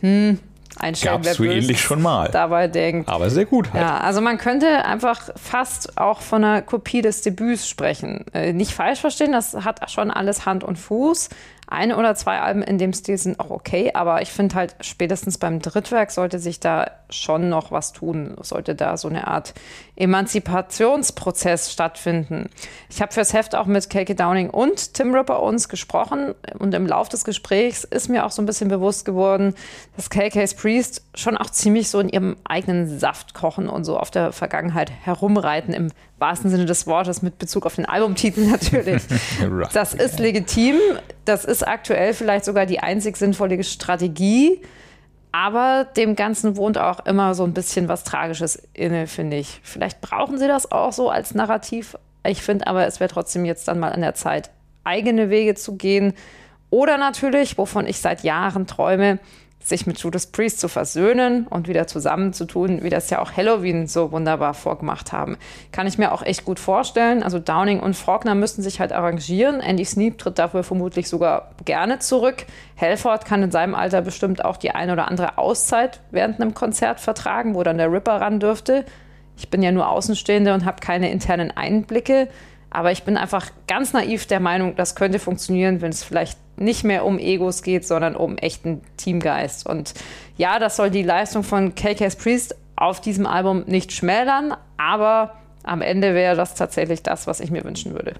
[0.00, 0.38] Hm,
[0.78, 2.28] einstellen, Gab's so ähnlich schon mal.
[2.30, 3.08] Dabei denkt.
[3.08, 3.82] Aber sehr gut halt.
[3.82, 8.26] Ja, also man könnte einfach fast auch von einer Kopie des Debüts sprechen.
[8.32, 11.28] Äh, nicht falsch verstehen, das hat schon alles Hand und Fuß.
[11.68, 15.36] Eine oder zwei Alben in dem Stil sind auch okay, aber ich finde halt spätestens
[15.36, 19.52] beim Drittwerk sollte sich da schon noch was tun, sollte da so eine Art
[19.96, 22.50] Emanzipationsprozess stattfinden.
[22.88, 26.86] Ich habe fürs Heft auch mit Keke Downing und Tim Ripper uns gesprochen und im
[26.86, 29.52] Laufe des Gesprächs ist mir auch so ein bisschen bewusst geworden,
[29.96, 34.12] dass KK's Priest schon auch ziemlich so in ihrem eigenen Saft kochen und so auf
[34.12, 39.02] der Vergangenheit herumreiten im wahrsten Sinne des Wortes mit Bezug auf den Albumtitel natürlich.
[39.72, 40.76] das ist legitim.
[41.24, 44.62] Das ist aktuell vielleicht sogar die einzig sinnvolle Strategie.
[45.32, 49.60] Aber dem Ganzen wohnt auch immer so ein bisschen was Tragisches inne, finde ich.
[49.62, 51.96] Vielleicht brauchen sie das auch so als Narrativ.
[52.24, 54.50] Ich finde aber, es wäre trotzdem jetzt dann mal an der Zeit,
[54.84, 56.14] eigene Wege zu gehen.
[56.70, 59.18] Oder natürlich, wovon ich seit Jahren träume,
[59.66, 64.12] sich mit Judas Priest zu versöhnen und wieder zusammenzutun, wie das ja auch Halloween so
[64.12, 65.36] wunderbar vorgemacht haben.
[65.72, 67.24] Kann ich mir auch echt gut vorstellen.
[67.24, 69.60] Also Downing und Faulkner müssten sich halt arrangieren.
[69.60, 72.46] Andy Sneap tritt dafür vermutlich sogar gerne zurück.
[72.80, 77.00] Halford kann in seinem Alter bestimmt auch die eine oder andere Auszeit während einem Konzert
[77.00, 78.84] vertragen, wo dann der Ripper ran dürfte.
[79.36, 82.28] Ich bin ja nur Außenstehende und habe keine internen Einblicke.
[82.70, 86.84] Aber ich bin einfach ganz naiv der Meinung, das könnte funktionieren, wenn es vielleicht nicht
[86.84, 89.66] mehr um Egos geht, sondern um echten Teamgeist.
[89.66, 89.94] Und
[90.36, 95.82] ja, das soll die Leistung von KK's Priest auf diesem Album nicht schmälern, aber am
[95.82, 98.14] Ende wäre das tatsächlich das, was ich mir wünschen würde.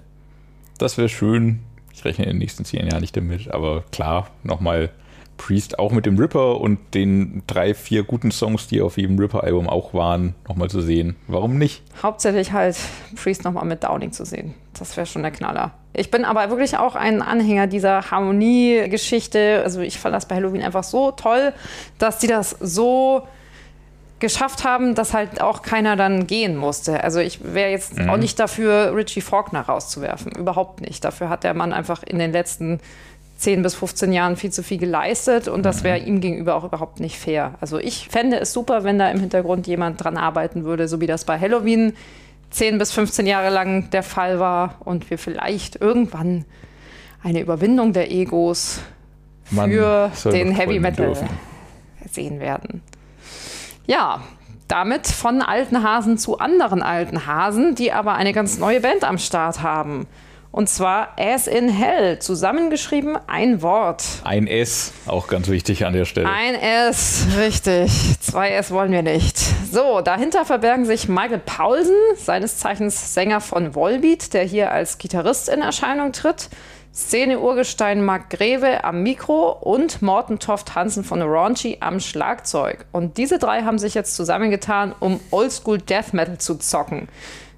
[0.77, 1.59] Das wäre schön.
[1.93, 4.89] Ich rechne in den nächsten zehn Jahren nicht damit, aber klar, nochmal
[5.37, 9.69] Priest auch mit dem Ripper und den drei, vier guten Songs, die auf jedem Ripper-Album
[9.69, 11.15] auch waren, nochmal zu sehen.
[11.27, 11.83] Warum nicht?
[12.01, 12.77] Hauptsächlich halt
[13.15, 14.53] Priest nochmal mit Downing zu sehen.
[14.77, 15.71] Das wäre schon der Knaller.
[15.93, 19.61] Ich bin aber wirklich auch ein Anhänger dieser Harmonie-Geschichte.
[19.63, 21.53] Also ich fand das bei Halloween einfach so toll,
[21.97, 23.23] dass die das so
[24.19, 27.03] geschafft haben, dass halt auch keiner dann gehen musste.
[27.03, 28.09] Also ich wäre jetzt mhm.
[28.09, 30.31] auch nicht dafür, Richie Faulkner rauszuwerfen.
[30.31, 31.03] Überhaupt nicht.
[31.05, 32.79] Dafür hat der Mann einfach in den letzten
[33.37, 36.07] 10 bis 15 Jahren viel zu viel geleistet und das wäre mhm.
[36.07, 37.53] ihm gegenüber auch überhaupt nicht fair.
[37.61, 41.07] Also ich fände es super, wenn da im Hintergrund jemand dran arbeiten würde, so wie
[41.07, 41.93] das bei Halloween
[42.49, 46.45] 10 bis 15 Jahre lang der Fall war und wir vielleicht irgendwann
[47.23, 48.79] eine Überwindung der Egos
[49.45, 51.29] für den Heavy Metal dürfen.
[52.09, 52.81] sehen werden.
[53.85, 54.21] Ja,
[54.67, 59.17] damit von alten Hasen zu anderen alten Hasen, die aber eine ganz neue Band am
[59.17, 60.07] Start haben.
[60.51, 64.03] Und zwar As in Hell, zusammengeschrieben ein Wort.
[64.23, 66.29] Ein S, auch ganz wichtig an der Stelle.
[66.29, 67.91] Ein S, richtig.
[68.19, 69.37] Zwei S wollen wir nicht.
[69.71, 75.49] So, dahinter verbergen sich Michael Paulsen, seines Zeichens Sänger von Volbeat, der hier als Gitarrist
[75.49, 76.49] in Erscheinung tritt.
[76.97, 82.85] Szene-Urgestein Mark Greve am Mikro und Morten Toft Hansen von Raunchy am Schlagzeug.
[82.91, 87.07] Und diese drei haben sich jetzt zusammengetan, um Oldschool Death Metal zu zocken.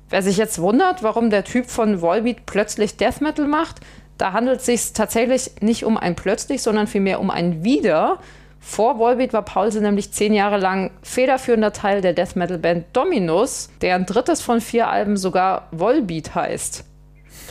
[0.10, 3.78] Wer sich jetzt wundert, warum der Typ von Volbeat plötzlich Death Metal macht,
[4.18, 8.18] da handelt es sich tatsächlich nicht um ein plötzlich, sondern vielmehr um ein Wieder.
[8.60, 13.70] Vor Volbeat war Paulsen nämlich zehn Jahre lang federführender Teil der Death Metal Band Dominus,
[13.82, 16.84] deren drittes von vier Alben sogar Volbeat heißt.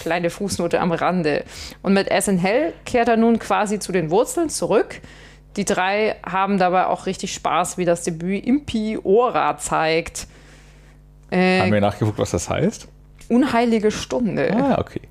[0.01, 1.44] Kleine Fußnote am Rande.
[1.83, 5.01] Und mit As in Hell kehrt er nun quasi zu den Wurzeln zurück.
[5.57, 10.27] Die drei haben dabei auch richtig Spaß, wie das Debüt Impi Ora zeigt.
[11.30, 12.88] Äh, Haben wir nachgeguckt, was das heißt?
[13.28, 14.54] Unheilige Stunde.
[14.54, 15.02] Ah, okay.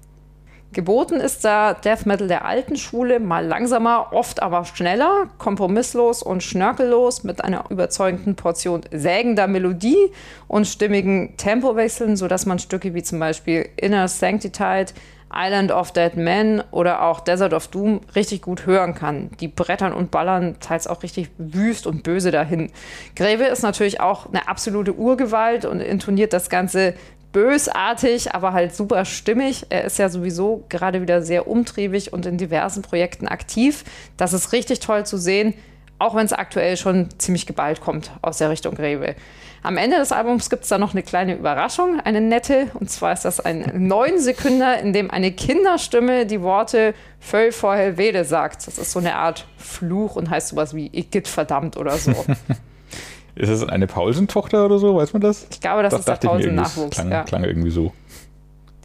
[0.73, 6.43] Geboten ist da Death Metal der alten Schule, mal langsamer, oft aber schneller, kompromisslos und
[6.43, 10.11] schnörkellos mit einer überzeugenden Portion sägender Melodie
[10.47, 14.93] und stimmigen Tempowechseln, sodass man Stücke wie zum Beispiel Inner Sanctified,
[15.33, 19.29] Island of Dead Men oder auch Desert of Doom richtig gut hören kann.
[19.39, 22.71] Die brettern und ballern teils auch richtig wüst und böse dahin.
[23.15, 26.93] Greve ist natürlich auch eine absolute Urgewalt und intoniert das Ganze
[27.33, 29.65] bösartig, aber halt super stimmig.
[29.69, 33.83] Er ist ja sowieso gerade wieder sehr umtriebig und in diversen Projekten aktiv.
[34.15, 35.53] Das ist richtig toll zu sehen,
[35.99, 39.15] auch wenn es aktuell schon ziemlich geballt kommt aus der Richtung Greve.
[39.63, 42.67] Am Ende des Albums gibt es da noch eine kleine Überraschung, eine nette.
[42.75, 47.75] Und zwar ist das ein neun Sekünder, in dem eine Kinderstimme die Worte Völl vor
[47.75, 48.67] Helvede sagt.
[48.67, 52.11] Das ist so eine Art Fluch und heißt sowas wie Igitt verdammt oder so.
[53.35, 54.95] Ist es eine Paulsen-Tochter oder so?
[54.95, 55.45] Weiß man das?
[55.51, 56.15] Ich glaube, das, ist der.
[56.15, 56.95] Das Paulsen-Nachwuchs.
[56.95, 57.23] Klang, Ja.
[57.23, 57.93] klang irgendwie so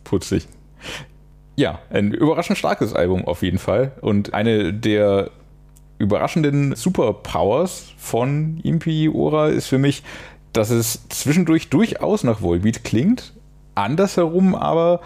[0.05, 0.47] putzig.
[1.57, 3.93] Ja, ein überraschend starkes Album auf jeden Fall.
[4.03, 5.31] Und eine der
[6.03, 10.03] überraschenden Superpowers von Impi Ora ist für mich,
[10.53, 13.33] dass es zwischendurch durchaus nach Volbeat klingt.
[13.75, 15.01] Andersherum aber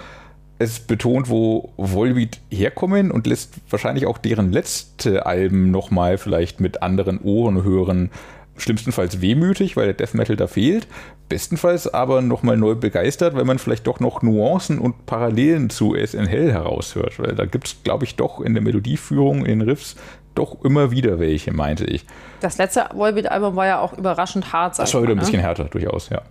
[0.59, 6.83] es betont, wo Volbeat herkommen und lässt wahrscheinlich auch deren letzte Alben nochmal vielleicht mit
[6.83, 8.11] anderen Ohren hören.
[8.57, 10.87] Schlimmstenfalls wehmütig, weil der Death Metal da fehlt.
[11.29, 16.27] Bestenfalls aber nochmal neu begeistert, weil man vielleicht doch noch Nuancen und Parallelen zu SN
[16.27, 17.19] Hell heraushört.
[17.19, 19.97] Weil da gibt es, glaube ich, doch in der Melodieführung, in Riffs,
[20.39, 22.05] doch immer wieder welche, meinte ich.
[22.41, 24.79] Das letzte Volbeat-Album war ja auch überraschend hart.
[24.79, 25.23] Das war wieder ein ne?
[25.23, 26.23] bisschen härter, durchaus, ja.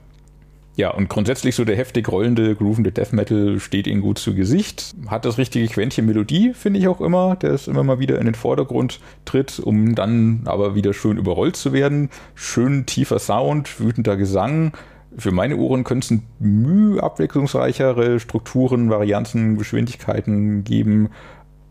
[0.78, 4.94] Ja, und grundsätzlich so der heftig rollende, groovende Death Metal steht ihnen gut zu Gesicht.
[5.08, 8.26] Hat das richtige Quäntchen Melodie, finde ich auch immer, der es immer mal wieder in
[8.26, 12.10] den Vordergrund tritt, um dann aber wieder schön überrollt zu werden.
[12.34, 14.74] Schön tiefer Sound, wütender Gesang.
[15.18, 21.10] Für meine Ohren könnte es ein Mühe abwechslungsreichere Strukturen, Varianten, Geschwindigkeiten geben,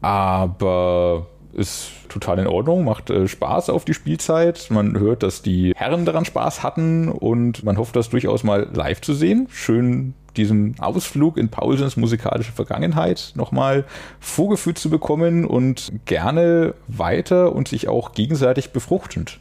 [0.01, 4.67] aber ist total in Ordnung, macht äh, Spaß auf die Spielzeit.
[4.71, 9.01] Man hört, dass die Herren daran Spaß hatten und man hofft, das durchaus mal live
[9.01, 9.47] zu sehen.
[9.51, 13.85] Schön diesen Ausflug in Paulsens musikalische Vergangenheit nochmal
[14.19, 19.39] vorgeführt zu bekommen und gerne weiter und sich auch gegenseitig befruchtend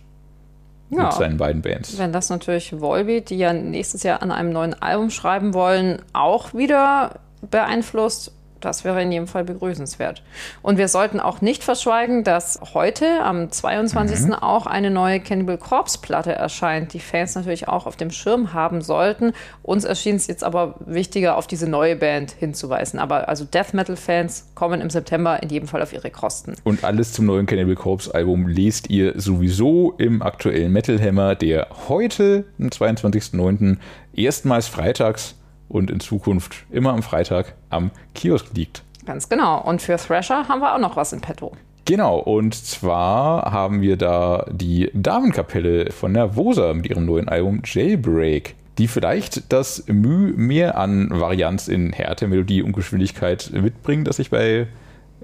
[0.91, 1.05] Ja.
[1.05, 1.97] mit seinen beiden Bands.
[1.97, 6.53] Wenn das natürlich Volbeat, die ja nächstes Jahr an einem neuen Album schreiben wollen, auch
[6.53, 7.15] wieder
[7.49, 8.31] beeinflusst,
[8.65, 10.23] das wäre in jedem Fall begrüßenswert.
[10.61, 14.27] Und wir sollten auch nicht verschweigen, dass heute am 22.
[14.27, 14.33] Mhm.
[14.33, 18.81] auch eine neue Cannibal Corpse Platte erscheint, die Fans natürlich auch auf dem Schirm haben
[18.81, 19.33] sollten.
[19.61, 22.99] Uns erschien es jetzt aber wichtiger, auf diese neue Band hinzuweisen.
[22.99, 26.55] Aber also Death Metal Fans kommen im September in jedem Fall auf ihre Kosten.
[26.63, 31.67] Und alles zum neuen Cannibal Corpse Album lest ihr sowieso im aktuellen Metal Hammer, der
[31.87, 33.77] heute, am 22.09.,
[34.15, 35.35] erstmals freitags
[35.73, 38.83] und in Zukunft immer am Freitag am Kiosk liegt.
[39.05, 39.61] Ganz genau.
[39.61, 41.51] Und für Thrasher haben wir auch noch was in petto.
[41.85, 48.55] Genau, und zwar haben wir da die Damenkapelle von Nervosa mit ihrem neuen Album Jailbreak,
[48.77, 54.29] die vielleicht das Mühe mehr an Varianz in Härte, Melodie und Geschwindigkeit mitbringen, das ich
[54.29, 54.67] bei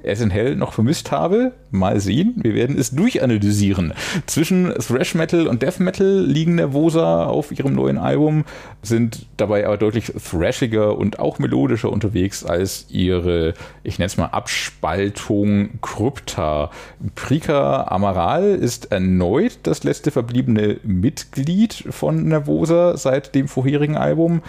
[0.04, 1.54] SN Hell noch vermisst habe.
[1.72, 3.94] Mal sehen, wir werden es durchanalysieren.
[4.26, 8.46] Zwischen Thrash Metal und Death Metal liegen Nervosa auf ihrem neuen Album,
[8.82, 14.28] sind dabei aber deutlich thrashiger und auch melodischer unterwegs als ihre, ich nenne es mal
[14.28, 16.72] Abspaltung Krypta.
[17.16, 24.42] Prika Amaral ist erneut das letzte verbliebene Mitglied von Nervosa seit dem vorherigen Album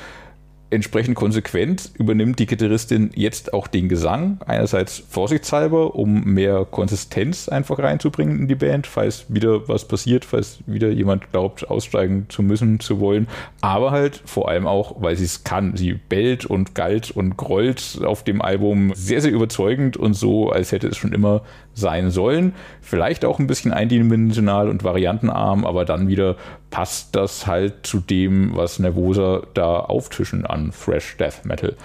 [0.73, 4.39] Entsprechend konsequent übernimmt die Gitarristin jetzt auch den Gesang.
[4.47, 10.61] Einerseits vorsichtshalber, um mehr Konsistenz einfach reinzubringen in die Band, falls wieder was passiert, falls
[10.67, 13.27] wieder jemand glaubt, aussteigen zu müssen, zu wollen.
[13.61, 15.77] Aber halt vor allem auch, weil sie es kann.
[15.77, 20.71] Sie bellt und galt und grollt auf dem Album sehr, sehr überzeugend und so, als
[20.71, 21.43] hätte es schon immer
[21.75, 22.55] sein sollen.
[22.81, 26.37] Vielleicht auch ein bisschen eindimensional und variantenarm, aber dann wieder
[26.71, 31.77] passt das halt zu dem, was Nervosa da auftischen an Fresh Death Metal.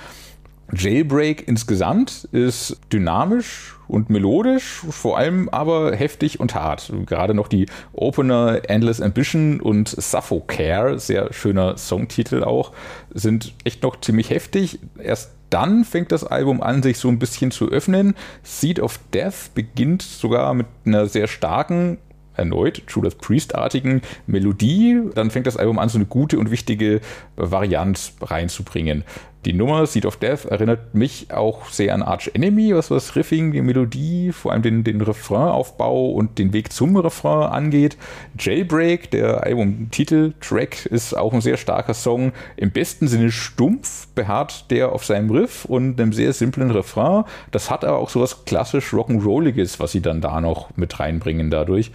[0.74, 6.92] Jailbreak insgesamt ist dynamisch und melodisch, vor allem aber heftig und hart.
[7.06, 12.72] Gerade noch die Opener Endless Ambition und Suffocare, sehr schöner Songtitel auch,
[13.14, 14.80] sind echt noch ziemlich heftig.
[14.98, 18.16] Erst dann fängt das Album an, sich so ein bisschen zu öffnen.
[18.44, 21.98] Seed of Death beginnt sogar mit einer sehr starken
[22.38, 25.00] erneut Judas Priest-artigen Melodie.
[25.14, 27.02] Dann fängt das Album an, so eine gute und wichtige
[27.36, 29.04] Variante reinzubringen.
[29.46, 33.52] Die Nummer Seed of Death erinnert mich auch sehr an Arch Enemy, was das Riffing,
[33.52, 37.96] die Melodie, vor allem den, den Refrainaufbau und den Weg zum Refrain angeht.
[38.40, 42.32] Jailbreak, der Albumtitel-Track, ist auch ein sehr starker Song.
[42.58, 47.26] Im besten Sinne stumpf beharrt der auf seinem Riff und einem sehr simplen Refrain.
[47.52, 51.52] Das hat aber auch so was klassisch Rock'n'Rolliges, was sie dann da noch mit reinbringen
[51.52, 51.92] dadurch.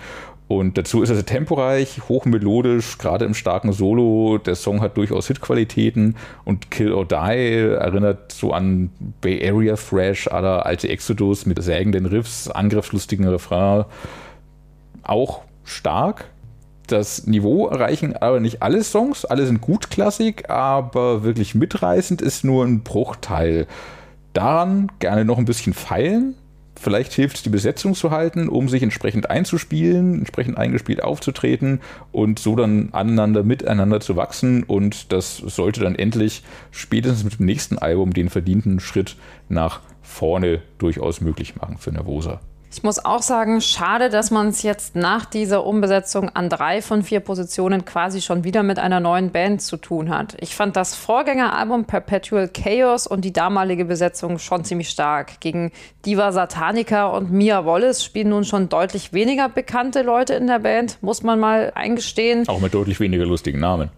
[0.51, 4.37] Und dazu ist er temporeich, hochmelodisch, gerade im starken Solo.
[4.39, 10.27] Der Song hat durchaus Hitqualitäten und Kill or Die erinnert so an Bay Area Thrash
[10.27, 13.85] aller alte Exodus mit sägenden Riffs, angriffslustigen Refrain.
[15.05, 16.25] Auch stark.
[16.89, 19.25] Das Niveau erreichen aber nicht alle Songs.
[19.25, 23.69] Alle sind gut Klassik, aber wirklich mitreißend ist nur ein Bruchteil.
[24.33, 26.35] Daran gerne noch ein bisschen feilen
[26.83, 32.39] Vielleicht hilft es, die Besetzung zu halten, um sich entsprechend einzuspielen, entsprechend eingespielt aufzutreten und
[32.39, 34.63] so dann aneinander, miteinander zu wachsen.
[34.63, 39.17] Und das sollte dann endlich spätestens mit dem nächsten Album den verdienten Schritt
[39.51, 42.41] nach vorne durchaus möglich machen für Nervosa.
[42.73, 47.03] Ich muss auch sagen, schade, dass man es jetzt nach dieser Umbesetzung an drei von
[47.03, 50.37] vier Positionen quasi schon wieder mit einer neuen Band zu tun hat.
[50.39, 55.41] Ich fand das Vorgängeralbum Perpetual Chaos und die damalige Besetzung schon ziemlich stark.
[55.41, 55.73] Gegen
[56.07, 60.99] Diva Satanica und Mia Wallace spielen nun schon deutlich weniger bekannte Leute in der Band,
[61.03, 62.49] muss man mal eingestehen.
[62.49, 63.91] Auch mit deutlich weniger lustigen Namen.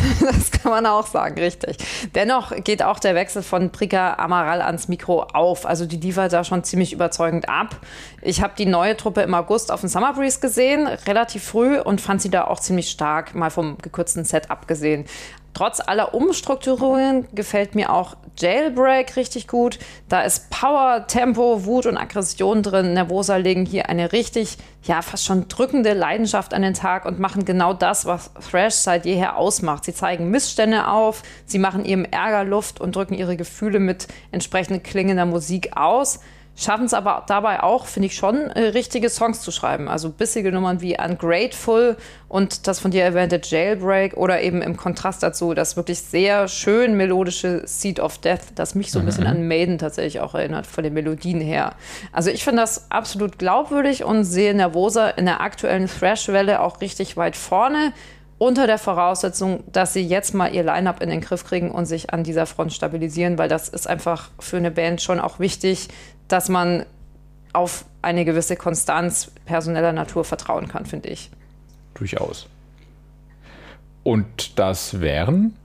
[0.20, 1.76] das kann man auch sagen, richtig.
[2.14, 5.66] Dennoch geht auch der Wechsel von Prika Amaral ans Mikro auf.
[5.66, 7.76] Also die liefert da schon ziemlich überzeugend ab.
[8.22, 12.00] Ich habe die neue Truppe im August auf dem Summer Breeze gesehen, relativ früh und
[12.00, 15.06] fand sie da auch ziemlich stark, mal vom gekürzten Set abgesehen.
[15.54, 19.78] Trotz aller Umstrukturierungen gefällt mir auch Jailbreak richtig gut.
[20.08, 22.94] Da ist Power, Tempo, Wut und Aggression drin.
[22.94, 27.44] Nervosa legen hier eine richtig, ja, fast schon drückende Leidenschaft an den Tag und machen
[27.44, 29.84] genau das, was Thrash seit jeher ausmacht.
[29.84, 34.84] Sie zeigen Missstände auf, sie machen ihrem Ärger Luft und drücken ihre Gefühle mit entsprechend
[34.84, 36.20] klingender Musik aus
[36.56, 39.88] schaffen es aber dabei auch, finde ich schon, äh, richtige Songs zu schreiben.
[39.88, 41.96] Also bissige Nummern wie Ungrateful
[42.28, 46.96] und das von dir erwähnte Jailbreak oder eben im Kontrast dazu das wirklich sehr schön
[46.96, 49.30] melodische Seed of Death, das mich so ein bisschen mhm.
[49.30, 51.74] an Maiden tatsächlich auch erinnert, von den Melodien her.
[52.12, 57.16] Also ich finde das absolut glaubwürdig und sehe Nervosa in der aktuellen Thrash-Welle auch richtig
[57.16, 57.92] weit vorne
[58.40, 62.14] unter der Voraussetzung, dass sie jetzt mal ihr Line-up in den Griff kriegen und sich
[62.14, 65.88] an dieser Front stabilisieren, weil das ist einfach für eine Band schon auch wichtig,
[66.32, 66.86] dass man
[67.52, 71.30] auf eine gewisse Konstanz personeller Natur vertrauen kann, finde ich.
[71.94, 72.46] Durchaus.
[74.02, 75.56] Und das wären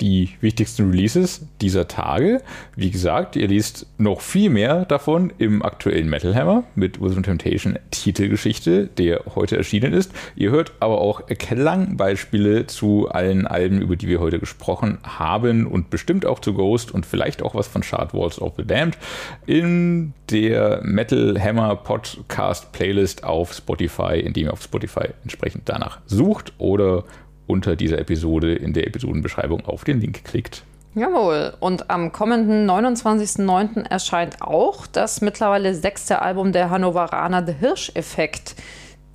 [0.00, 2.42] die wichtigsten Releases dieser Tage.
[2.74, 7.78] Wie gesagt, ihr liest noch viel mehr davon im aktuellen Metal Hammer mit Wisdom Temptation
[7.90, 10.12] Titelgeschichte, der heute erschienen ist.
[10.34, 15.90] Ihr hört aber auch Klangbeispiele zu allen Alben, über die wir heute gesprochen haben und
[15.90, 18.98] bestimmt auch zu Ghost und vielleicht auch was von Shard Walls of the Damned
[19.46, 26.54] in der Metal Hammer Podcast Playlist auf Spotify, indem ihr auf Spotify entsprechend danach sucht
[26.58, 27.04] oder
[27.46, 30.64] unter dieser Episode in der Episodenbeschreibung auf den Link klickt.
[30.94, 31.54] Jawohl.
[31.60, 33.88] Und am kommenden 29.09.
[33.88, 38.56] erscheint auch das mittlerweile sechste Album der Hannoveraner The Hirsch-Effekt.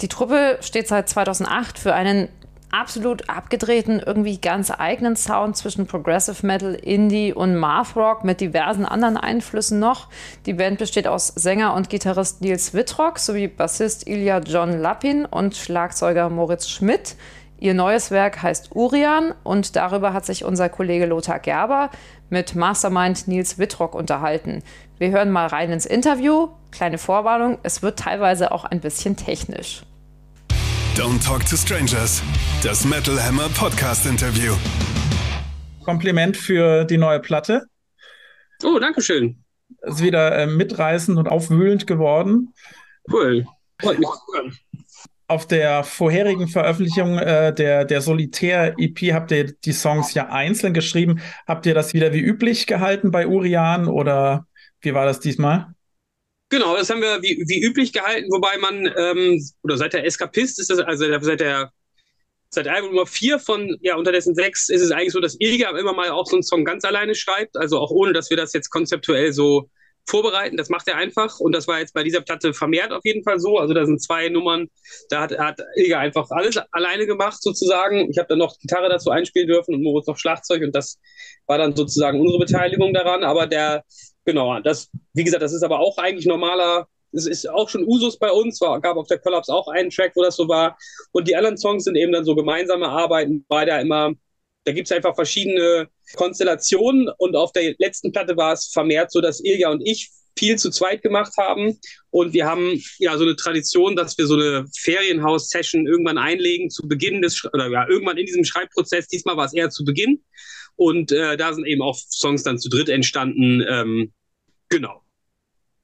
[0.01, 2.29] Die Truppe steht seit 2008 für einen
[2.71, 8.85] absolut abgedrehten, irgendwie ganz eigenen Sound zwischen Progressive Metal, Indie und Math Rock mit diversen
[8.85, 10.09] anderen Einflüssen noch.
[10.45, 15.55] Die Band besteht aus Sänger und Gitarrist Nils Wittrock sowie Bassist Ilya John Lappin und
[15.55, 17.15] Schlagzeuger Moritz Schmidt.
[17.59, 21.89] Ihr neues Werk heißt Urian und darüber hat sich unser Kollege Lothar Gerber
[22.29, 24.61] mit Mastermind Nils Wittrock unterhalten.
[24.99, 26.49] Wir hören mal rein ins Interview.
[26.71, 29.81] Kleine Vorwarnung, es wird teilweise auch ein bisschen technisch.
[30.95, 32.21] Don't Talk to Strangers,
[32.63, 34.53] das Metal Hammer Podcast Interview.
[35.83, 37.63] Kompliment für die neue Platte.
[38.63, 39.43] Oh, danke schön.
[39.81, 42.53] Ist wieder äh, mitreißend und aufwühlend geworden.
[43.11, 43.47] Cool.
[43.79, 44.57] Freut mich zu hören.
[45.29, 51.19] Auf der vorherigen Veröffentlichung äh, der, der Solitär-EP habt ihr die Songs ja einzeln geschrieben.
[51.45, 54.47] Habt ihr das wieder wie üblich gehalten bei Urian oder
[54.79, 55.67] wie war das diesmal?
[56.49, 60.59] Genau, das haben wir wie, wie üblich gehalten, wobei man, ähm, oder seit der Eskapist
[60.59, 61.73] ist das, also seit der
[62.49, 65.93] seit Album Nummer vier von, ja, unterdessen sechs ist es eigentlich so, dass Ilga immer
[65.93, 68.69] mal auch so einen Song ganz alleine schreibt, also auch ohne, dass wir das jetzt
[68.69, 69.69] konzeptuell so
[70.07, 70.57] vorbereiten.
[70.57, 73.39] Das macht er einfach und das war jetzt bei dieser Platte vermehrt auf jeden Fall
[73.39, 73.57] so.
[73.57, 74.67] Also da sind zwei Nummern,
[75.09, 78.09] da hat, hat Ilga einfach alles alleine gemacht sozusagen.
[78.09, 80.99] Ich habe dann noch Gitarre dazu einspielen dürfen und Moritz noch Schlagzeug und das
[81.45, 83.23] war dann sozusagen unsere Beteiligung daran.
[83.23, 83.83] Aber der,
[84.25, 88.17] genau, das, wie gesagt, das ist aber auch eigentlich normaler es ist auch schon Usus
[88.19, 90.77] bei uns, war, gab auf der Collapse auch einen Track, wo das so war.
[91.11, 94.11] Und die anderen Songs sind eben dann so gemeinsame Arbeiten, weil da immer,
[94.67, 97.09] da gibt es einfach verschiedene Konstellationen.
[97.17, 100.69] Und auf der letzten Platte war es vermehrt so, dass Ilja und ich viel zu
[100.71, 101.79] zweit gemacht haben.
[102.11, 106.85] Und wir haben ja so eine Tradition, dass wir so eine Ferienhaus-Session irgendwann einlegen zu
[106.85, 109.07] Beginn des, oder ja, irgendwann in diesem Schreibprozess.
[109.07, 110.21] Diesmal war es eher zu Beginn.
[110.75, 113.63] Und äh, da sind eben auch Songs dann zu dritt entstanden.
[113.67, 114.11] Ähm,
[114.67, 115.01] genau.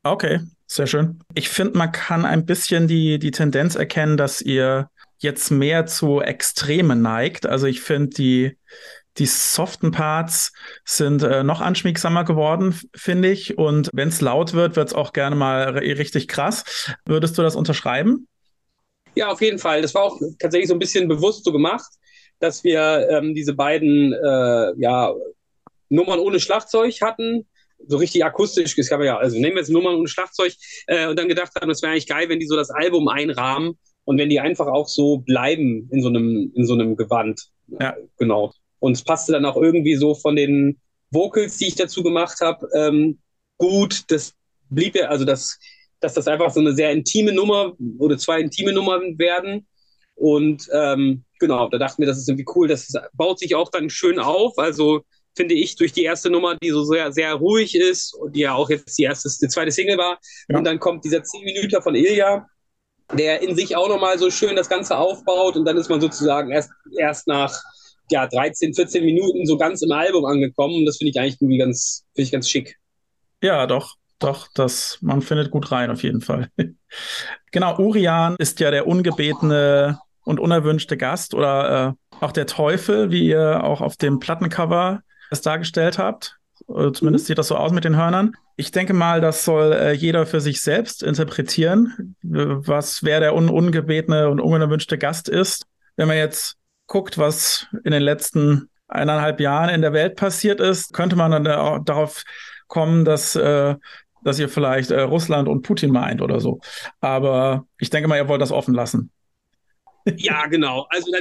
[0.04, 1.24] Okay, sehr schön.
[1.36, 4.90] Ich finde, man kann ein bisschen die, die Tendenz erkennen, dass ihr
[5.24, 7.46] jetzt mehr zu Extremen neigt.
[7.46, 8.58] Also ich finde, die,
[9.18, 10.54] die soften Parts
[10.86, 13.58] sind äh, noch anschmiegsamer geworden, finde ich.
[13.58, 16.64] Und wenn es laut wird, wird es auch gerne mal richtig krass.
[17.06, 18.28] Würdest du das unterschreiben?
[19.16, 19.82] Ja, auf jeden Fall.
[19.82, 21.92] Das war auch tatsächlich so ein bisschen bewusst so gemacht,
[22.40, 25.14] dass wir ähm, diese beiden äh, ja,
[25.90, 27.46] Nummern ohne Schlagzeug hatten
[27.88, 30.54] so richtig akustisch, es gab ja, also nehmen wir jetzt Nummern und Schlagzeug
[30.88, 33.78] äh, und dann gedacht haben, es wäre eigentlich geil, wenn die so das Album einrahmen
[34.06, 37.50] und wenn die einfach auch so bleiben in so einem, in so einem Gewand.
[37.80, 37.96] Ja.
[38.18, 38.54] Genau.
[38.80, 40.80] Und es passte dann auch irgendwie so von den
[41.10, 43.20] Vocals, die ich dazu gemacht habe, ähm,
[43.58, 44.04] gut.
[44.10, 44.34] Das
[44.70, 45.58] blieb ja, also das,
[46.00, 49.66] dass das einfach so eine sehr intime Nummer oder zwei intime Nummern werden.
[50.16, 52.68] Und ähm, genau, da dachten wir, das ist irgendwie cool.
[52.68, 54.58] Das baut sich auch dann schön auf.
[54.58, 55.04] Also
[55.36, 58.54] finde ich, durch die erste Nummer, die so sehr, sehr ruhig ist und die ja
[58.54, 60.20] auch jetzt die erste, die zweite Single war.
[60.50, 60.58] Ja.
[60.58, 62.48] Und dann kommt dieser 10 Minuten von Ilja,
[63.14, 66.52] der in sich auch nochmal so schön das Ganze aufbaut und dann ist man sozusagen
[66.52, 67.54] erst, erst nach
[68.10, 70.76] ja, 13, 14 Minuten so ganz im Album angekommen.
[70.76, 72.78] Und das finde ich eigentlich irgendwie ganz, finde ich ganz schick.
[73.42, 76.50] Ja, doch, doch, das, man findet gut rein auf jeden Fall.
[77.52, 83.28] genau, Urian ist ja der ungebetene und unerwünschte Gast oder äh, auch der Teufel, wie
[83.28, 86.38] ihr auch auf dem Plattencover es dargestellt habt.
[86.68, 87.28] Zumindest mhm.
[87.28, 88.36] sieht das so aus mit den Hörnern.
[88.56, 93.50] Ich denke mal, das soll äh, jeder für sich selbst interpretieren, was wer der un
[93.50, 95.66] ungebetene und unerwünschte Gast ist.
[95.96, 96.56] Wenn man jetzt
[96.88, 101.48] guckt, was in den letzten eineinhalb Jahren in der Welt passiert ist, könnte man dann
[101.48, 102.24] auch darauf
[102.68, 103.76] kommen, dass, äh,
[104.24, 106.60] dass ihr vielleicht äh, Russland und Putin meint oder so.
[107.02, 109.12] Aber ich denke mal, ihr wollt das offen lassen.
[110.18, 110.86] Ja, genau.
[110.90, 111.12] Also,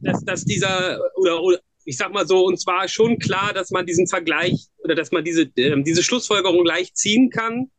[0.00, 3.86] dass, dass dieser oder, oder ich sag mal so, uns war schon klar, dass man
[3.86, 7.70] diesen Vergleich oder dass man diese, äh, diese Schlussfolgerung leicht ziehen kann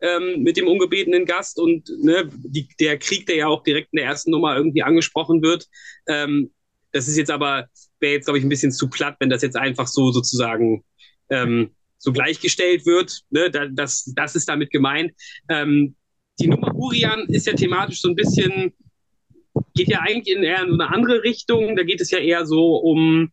[0.00, 3.98] ähm, mit dem ungebetenen Gast und ne, die, der Krieg, der ja auch direkt in
[3.98, 5.66] der ersten Nummer irgendwie angesprochen wird.
[6.06, 6.50] Ähm,
[6.92, 7.68] das ist jetzt aber,
[8.00, 10.84] wäre jetzt, glaube ich, ein bisschen zu platt, wenn das jetzt einfach so sozusagen
[11.28, 13.20] ähm, so gleichgestellt wird.
[13.30, 13.50] Ne?
[13.50, 15.12] Das, das ist damit gemeint.
[15.48, 15.94] Ähm,
[16.40, 18.72] die Nummer Urian ist ja thematisch so ein bisschen
[19.74, 21.76] geht ja eigentlich in eher in eine andere Richtung.
[21.76, 23.32] Da geht es ja eher so um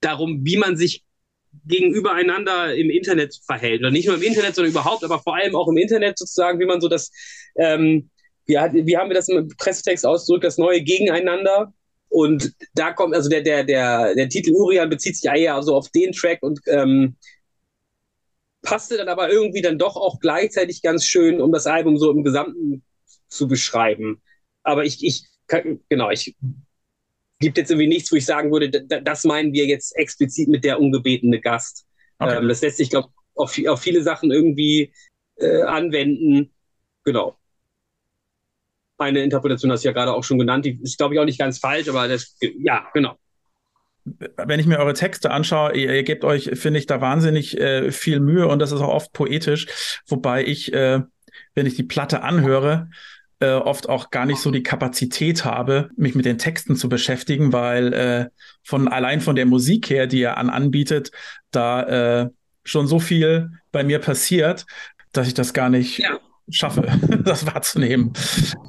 [0.00, 1.04] darum, wie man sich
[1.66, 3.80] gegenüber einander im Internet verhält.
[3.80, 6.66] Oder nicht nur im Internet, sondern überhaupt, aber vor allem auch im Internet sozusagen, wie
[6.66, 7.10] man so das,
[7.56, 8.10] ähm,
[8.46, 11.72] wie, wie haben wir das im Pressetext ausgedrückt, das neue Gegeneinander.
[12.08, 15.74] Und da kommt, also der, der, der, der Titel Urian bezieht sich ja eher so
[15.74, 17.16] auf den Track und ähm,
[18.62, 22.22] passte dann aber irgendwie dann doch auch gleichzeitig ganz schön, um das Album so im
[22.22, 22.82] Gesamten
[23.28, 24.20] zu beschreiben.
[24.62, 25.24] Aber ich, ich
[25.88, 26.34] genau, ich
[27.42, 30.80] gibt jetzt irgendwie nichts, wo ich sagen würde, das meinen wir jetzt explizit mit der
[30.80, 31.84] ungebetene Gast.
[32.18, 32.38] Okay.
[32.38, 34.92] Ähm, das lässt sich, glaube ich, auf, auf, viele Sachen irgendwie
[35.36, 36.52] äh, anwenden.
[37.04, 37.36] Genau.
[38.96, 41.38] Meine Interpretation hast du ja gerade auch schon genannt, die ist, glaube ich, auch nicht
[41.38, 43.16] ganz falsch, aber das, ja, genau.
[44.04, 47.90] Wenn ich mir eure Texte anschaue, ihr, ihr gebt euch, finde ich, da wahnsinnig äh,
[47.90, 49.66] viel Mühe und das ist auch oft poetisch,
[50.06, 51.00] wobei ich, äh,
[51.54, 52.88] wenn ich die Platte anhöre,
[53.42, 57.52] äh, oft auch gar nicht so die Kapazität habe, mich mit den Texten zu beschäftigen,
[57.52, 58.26] weil äh,
[58.62, 61.10] von allein von der Musik her, die er an anbietet,
[61.50, 62.30] da äh,
[62.62, 64.64] schon so viel bei mir passiert,
[65.12, 66.20] dass ich das gar nicht ja.
[66.50, 66.86] schaffe,
[67.24, 68.12] das wahrzunehmen.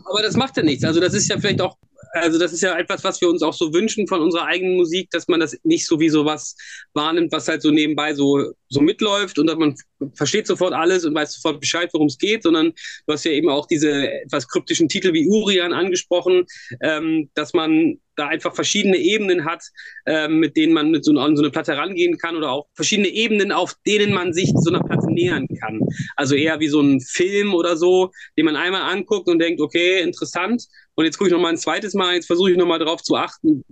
[0.09, 0.83] Aber das macht ja nichts.
[0.83, 1.77] Also das ist ja vielleicht auch
[2.13, 5.09] also das ist ja etwas, was wir uns auch so wünschen von unserer eigenen Musik,
[5.09, 6.55] dass man das nicht so wie so was
[6.93, 9.75] wahrnimmt, was halt so nebenbei so, so mitläuft und dass man
[10.15, 12.71] versteht sofort alles und weiß sofort Bescheid, worum es geht, sondern
[13.07, 16.45] du hast ja eben auch diese etwas kryptischen Titel wie Urian angesprochen,
[16.81, 19.63] ähm, dass man da einfach verschiedene Ebenen hat,
[20.05, 23.07] ähm, mit denen man mit so, an so eine Platte rangehen kann oder auch verschiedene
[23.07, 25.79] Ebenen, auf denen man sich so einer Platte nähern kann.
[26.15, 30.01] Also eher wie so ein Film oder so, den man einmal anguckt und denkt, okay,
[30.01, 30.63] interessant.
[30.95, 33.01] Und jetzt gucke ich noch mal ein zweites Mal, jetzt versuche ich noch mal darauf
[33.01, 33.63] zu achten,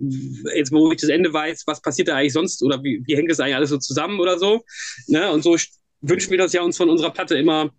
[0.54, 3.30] jetzt wo ich das Ende weiß, was passiert da eigentlich sonst oder wie, wie hängt
[3.30, 4.64] das eigentlich alles so zusammen oder so.
[5.06, 5.30] Ne?
[5.30, 5.56] Und so
[6.00, 7.70] wünschen wir das ja uns von unserer Platte immer,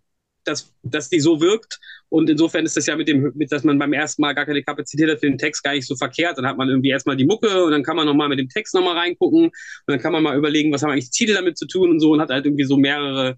[0.45, 1.79] dass, dass die so wirkt.
[2.09, 4.63] Und insofern ist das ja mit dem, mit, dass man beim ersten Mal gar keine
[4.63, 6.37] Kapazität hat für den Text gar nicht so verkehrt.
[6.37, 8.73] Dann hat man irgendwie erstmal die Mucke und dann kann man nochmal mit dem Text
[8.73, 9.53] nochmal reingucken und
[9.87, 12.21] dann kann man mal überlegen, was haben eigentlich Ziele damit zu tun und so und
[12.21, 13.37] hat halt irgendwie so mehrere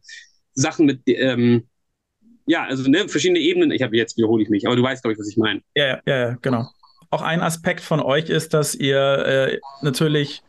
[0.53, 1.67] Sachen mit, ähm,
[2.45, 3.71] ja, also ne, verschiedene Ebenen.
[3.71, 5.61] Ich habe jetzt wiederhole ich mich, aber du weißt, glaube ich, was ich meine.
[5.75, 6.67] Ja, ja, ja, genau.
[7.09, 10.41] Auch ein Aspekt von euch ist, dass ihr äh, natürlich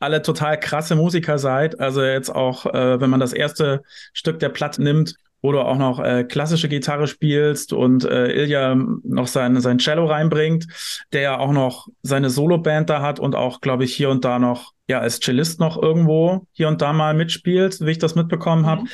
[0.00, 1.80] alle total krasse Musiker seid.
[1.80, 3.82] Also jetzt auch, äh, wenn man das erste
[4.12, 8.74] Stück der Platte nimmt, wo du auch noch äh, klassische Gitarre spielst und äh, Ilja
[8.74, 10.66] noch sein, sein Cello reinbringt,
[11.12, 14.38] der ja auch noch seine Soloband da hat und auch, glaube ich, hier und da
[14.38, 18.62] noch, ja, als Cellist noch irgendwo hier und da mal mitspielt, wie ich das mitbekommen
[18.62, 18.66] mhm.
[18.66, 18.84] habe.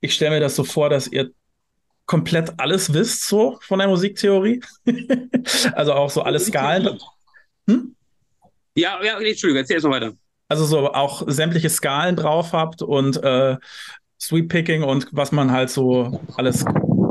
[0.00, 1.30] Ich stelle mir das so vor, dass ihr
[2.08, 4.60] komplett alles wisst, so von der Musiktheorie.
[5.74, 6.98] also auch so alle Skalen.
[7.68, 7.94] Hm?
[8.74, 10.14] Ja, ja, Entschuldigung, erzähl erst mal weiter.
[10.48, 13.56] Also so auch sämtliche Skalen drauf habt und äh,
[14.18, 16.64] Sweep Picking und was man halt so alles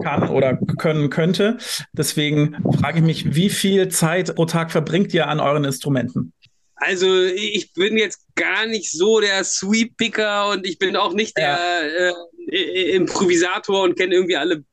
[0.03, 1.57] kann oder können könnte.
[1.93, 6.33] Deswegen frage ich mich, wie viel Zeit pro Tag verbringt ihr an euren Instrumenten?
[6.75, 11.37] Also ich bin jetzt gar nicht so der Sweep Picker und ich bin auch nicht
[11.37, 12.13] der ja.
[12.51, 14.63] äh, Improvisator und kenne irgendwie alle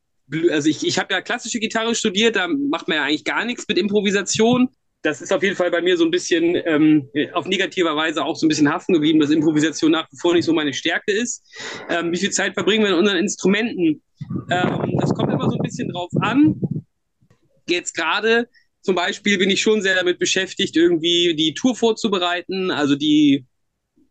[0.51, 3.65] also ich, ich habe ja klassische Gitarre studiert, da macht man ja eigentlich gar nichts
[3.67, 4.69] mit Improvisation
[5.05, 8.35] das ist auf jeden Fall bei mir so ein bisschen ähm, auf negativer Weise auch
[8.35, 11.43] so ein bisschen haften geblieben, dass Improvisation nach wie vor nicht so meine Stärke ist.
[11.89, 14.01] Ähm, wie viel Zeit verbringen wir in unseren Instrumenten?
[14.49, 16.59] Ähm, das kommt immer so ein bisschen drauf an.
[17.69, 18.49] Jetzt gerade
[18.81, 22.71] zum Beispiel bin ich schon sehr damit beschäftigt, irgendwie die Tour vorzubereiten.
[22.71, 23.45] Also die,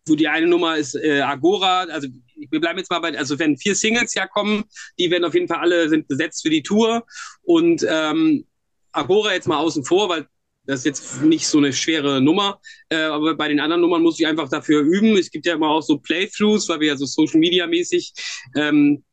[0.06, 2.08] wo die eine Nummer ist äh, Agora, also
[2.50, 4.64] wir bleiben jetzt mal bei, also wenn vier Singles ja kommen,
[4.98, 7.04] die werden auf jeden Fall alle sind besetzt für die Tour
[7.42, 8.46] und ähm,
[8.92, 10.26] Agora jetzt mal außen vor, weil
[10.66, 14.18] das ist jetzt nicht so eine schwere Nummer, äh, aber bei den anderen Nummern muss
[14.18, 15.16] ich einfach dafür üben.
[15.16, 18.14] Es gibt ja immer auch so Playthroughs, weil wir ja so Social Media mäßig
[18.56, 19.04] ähm,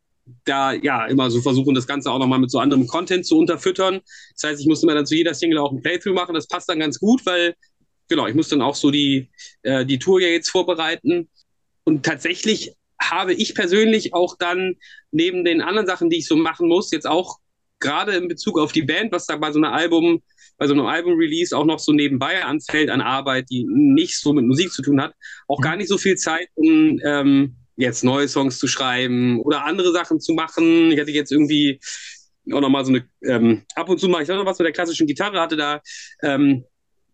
[0.46, 4.00] da ja immer so versuchen, das Ganze auch nochmal mit so anderem Content zu unterfüttern.
[4.36, 6.36] Das heißt, ich musste mir dann zu jeder Single auch ein Playthrough machen.
[6.36, 7.56] Das passt dann ganz gut, weil
[8.08, 9.30] genau, ich muss dann auch so die,
[9.64, 11.30] äh, die Tour ja jetzt vorbereiten.
[11.84, 14.76] Und tatsächlich habe ich persönlich auch dann
[15.12, 17.40] neben den anderen Sachen, die ich so machen muss, jetzt auch
[17.80, 20.22] gerade in Bezug auf die Band, was da bei so einem Album
[20.62, 24.46] bei so einem Album-Release auch noch so nebenbei anfällt an Arbeit, die nicht so mit
[24.46, 25.16] Musik zu tun hat,
[25.48, 29.92] auch gar nicht so viel Zeit, um ähm, jetzt neue Songs zu schreiben oder andere
[29.92, 30.92] Sachen zu machen.
[30.92, 31.80] Ich hatte jetzt irgendwie
[32.52, 34.74] auch nochmal so eine, ähm, ab und zu mache ich auch noch was mit der
[34.74, 35.82] klassischen Gitarre, hatte da
[36.22, 36.64] ähm,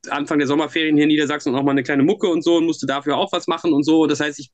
[0.09, 2.85] Anfang der Sommerferien hier in Niedersachsen auch mal eine kleine Mucke und so und musste
[2.85, 4.07] dafür auch was machen und so.
[4.07, 4.51] Das heißt, ich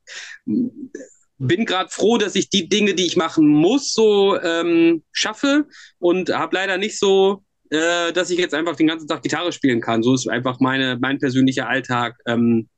[1.38, 5.66] bin gerade froh, dass ich die Dinge, die ich machen muss, so ähm, schaffe
[5.98, 9.80] und habe leider nicht so äh, dass ich jetzt einfach den ganzen Tag Gitarre spielen
[9.80, 10.02] kann.
[10.02, 12.68] So ist einfach meine, mein persönlicher Alltag ähm,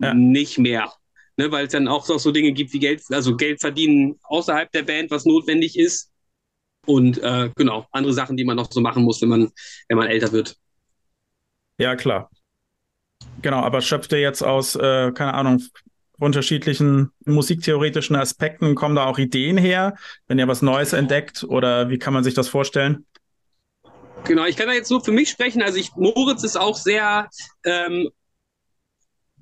[0.00, 0.12] ja.
[0.12, 0.92] nicht mehr.
[1.36, 4.84] Ne, weil es dann auch so Dinge gibt wie Geld, also Geld verdienen außerhalb der
[4.84, 6.12] Band, was notwendig ist.
[6.86, 9.50] Und äh, genau, andere Sachen, die man noch so machen muss, wenn man,
[9.88, 10.56] wenn man älter wird.
[11.78, 12.30] Ja, klar.
[13.42, 15.60] Genau, aber schöpft ihr jetzt aus, äh, keine Ahnung,
[16.18, 19.96] unterschiedlichen musiktheoretischen Aspekten, kommen da auch Ideen her,
[20.28, 21.44] wenn ihr was Neues entdeckt?
[21.44, 23.04] Oder wie kann man sich das vorstellen?
[24.24, 25.62] Genau, ich kann da jetzt nur für mich sprechen.
[25.62, 27.28] Also ich, Moritz ist auch sehr,
[27.64, 28.08] ähm,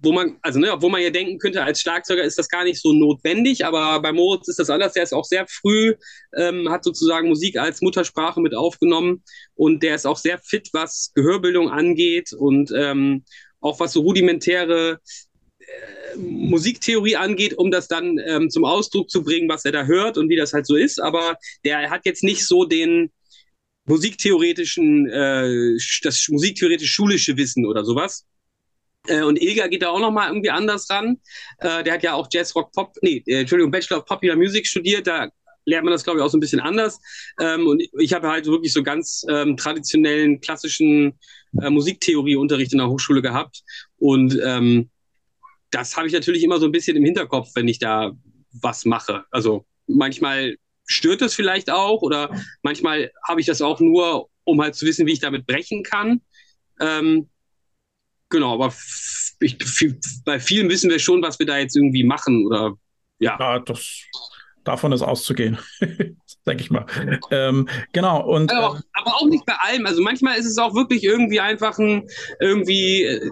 [0.03, 2.83] wo man, also ne, obwohl man ja denken könnte, als Schlagzeuger ist das gar nicht
[2.83, 4.95] so notwendig, aber bei Moritz ist das anders.
[4.95, 5.95] Der ist auch sehr früh,
[6.37, 9.23] ähm, hat sozusagen Musik als Muttersprache mit aufgenommen
[9.55, 13.25] und der ist auch sehr fit, was Gehörbildung angeht und ähm,
[13.61, 14.99] auch was so rudimentäre
[16.17, 20.29] Musiktheorie angeht, um das dann ähm, zum Ausdruck zu bringen, was er da hört und
[20.29, 21.01] wie das halt so ist.
[21.01, 23.11] Aber der hat jetzt nicht so den,
[23.87, 28.27] musiktheoretischen, äh, das musiktheoretisch schulische Wissen oder sowas.
[29.07, 31.19] Äh, und Ilga geht da auch nochmal irgendwie anders ran.
[31.59, 34.67] Äh, der hat ja auch Jazz, Rock, Pop, nee, äh, Entschuldigung, Bachelor of Popular Music
[34.67, 35.07] studiert.
[35.07, 35.29] Da
[35.65, 37.01] lernt man das, glaube ich, auch so ein bisschen anders.
[37.41, 41.19] Ähm, und ich habe halt wirklich so ganz ähm, traditionellen, klassischen
[41.61, 43.63] äh, Musiktheorieunterricht in der Hochschule gehabt.
[43.99, 44.91] Und ähm,
[45.73, 48.13] das habe ich natürlich immer so ein bisschen im Hinterkopf, wenn ich da
[48.61, 49.25] was mache.
[49.31, 50.57] Also manchmal
[50.87, 52.31] stört es vielleicht auch oder
[52.63, 56.21] manchmal habe ich das auch nur, um halt zu wissen, wie ich damit brechen kann.
[56.81, 57.29] Ähm,
[58.29, 58.73] genau, aber
[59.41, 59.59] ich,
[60.25, 62.75] bei vielen wissen wir schon, was wir da jetzt irgendwie machen oder
[63.19, 63.37] ja.
[63.41, 64.05] ja das,
[64.65, 65.59] davon ist auszugehen.
[66.47, 66.87] denke ich mal.
[67.31, 68.25] Ähm, genau.
[68.27, 69.87] Und, aber, ähm, aber, auch nicht bei allem.
[69.87, 72.09] Also manchmal ist es auch wirklich irgendwie einfach ein,
[72.41, 73.31] irgendwie, äh,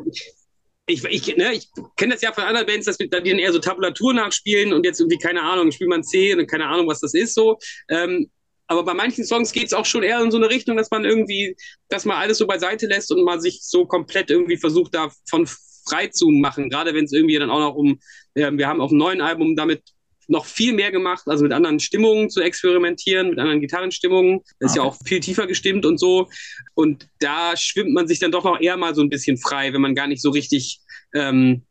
[0.90, 3.58] ich, ich, ne, ich kenne das ja von anderen Bands, dass wir dann eher so
[3.58, 7.14] Tabulatur nachspielen und jetzt irgendwie, keine Ahnung, spielt man C und keine Ahnung, was das
[7.14, 7.58] ist so.
[7.88, 8.30] Ähm,
[8.66, 11.04] aber bei manchen Songs geht es auch schon eher in so eine Richtung, dass man
[11.04, 11.56] irgendwie,
[11.88, 15.48] dass man alles so beiseite lässt und man sich so komplett irgendwie versucht, davon
[15.88, 16.70] frei zu machen.
[16.70, 17.98] Gerade wenn es irgendwie dann auch noch um,
[18.34, 19.82] äh, wir haben auf dem neuen Album damit
[20.30, 24.40] noch viel mehr gemacht, also mit anderen Stimmungen zu experimentieren, mit anderen Gitarrenstimmungen.
[24.58, 26.28] Das ist ja auch viel tiefer gestimmt und so.
[26.74, 29.80] Und da schwimmt man sich dann doch noch eher mal so ein bisschen frei, wenn
[29.80, 30.80] man gar nicht so richtig,
[31.14, 31.62] ähm,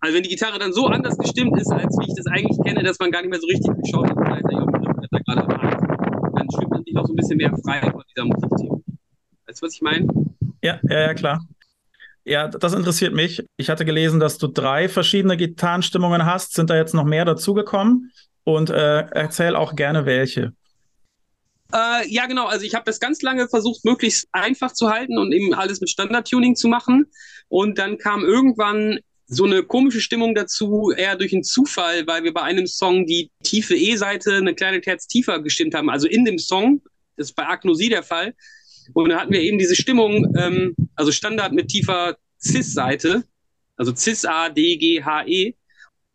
[0.00, 2.82] also wenn die Gitarre dann so anders gestimmt ist, als wie ich das eigentlich kenne,
[2.82, 4.42] dass man gar nicht mehr so richtig geschaut hat,
[5.12, 5.46] da gerade
[6.34, 8.82] dann schwimmt man sich auch so ein bisschen mehr frei von dieser Musiktheorie.
[9.46, 10.06] Weißt du, was ich meine?
[10.62, 11.40] Ja, ja, ja, klar.
[12.24, 13.44] Ja, das interessiert mich.
[13.56, 16.54] Ich hatte gelesen, dass du drei verschiedene Gitarrenstimmungen hast.
[16.54, 18.12] Sind da jetzt noch mehr dazugekommen?
[18.44, 20.52] Und äh, erzähl auch gerne welche.
[21.72, 22.46] Äh, ja, genau.
[22.46, 25.90] Also ich habe das ganz lange versucht, möglichst einfach zu halten und eben alles mit
[25.90, 27.06] Standard-Tuning zu machen.
[27.48, 32.34] Und dann kam irgendwann so eine komische Stimmung dazu, eher durch einen Zufall, weil wir
[32.34, 35.88] bei einem Song die tiefe E-Seite eine kleine Terz tiefer gestimmt haben.
[35.88, 36.82] Also in dem Song,
[37.16, 38.34] das ist bei Agnosie der Fall.
[38.94, 43.24] Und dann hatten wir eben diese Stimmung, ähm, also Standard mit tiefer Cis-Seite,
[43.76, 45.54] also Cis-A, D, G, H, E.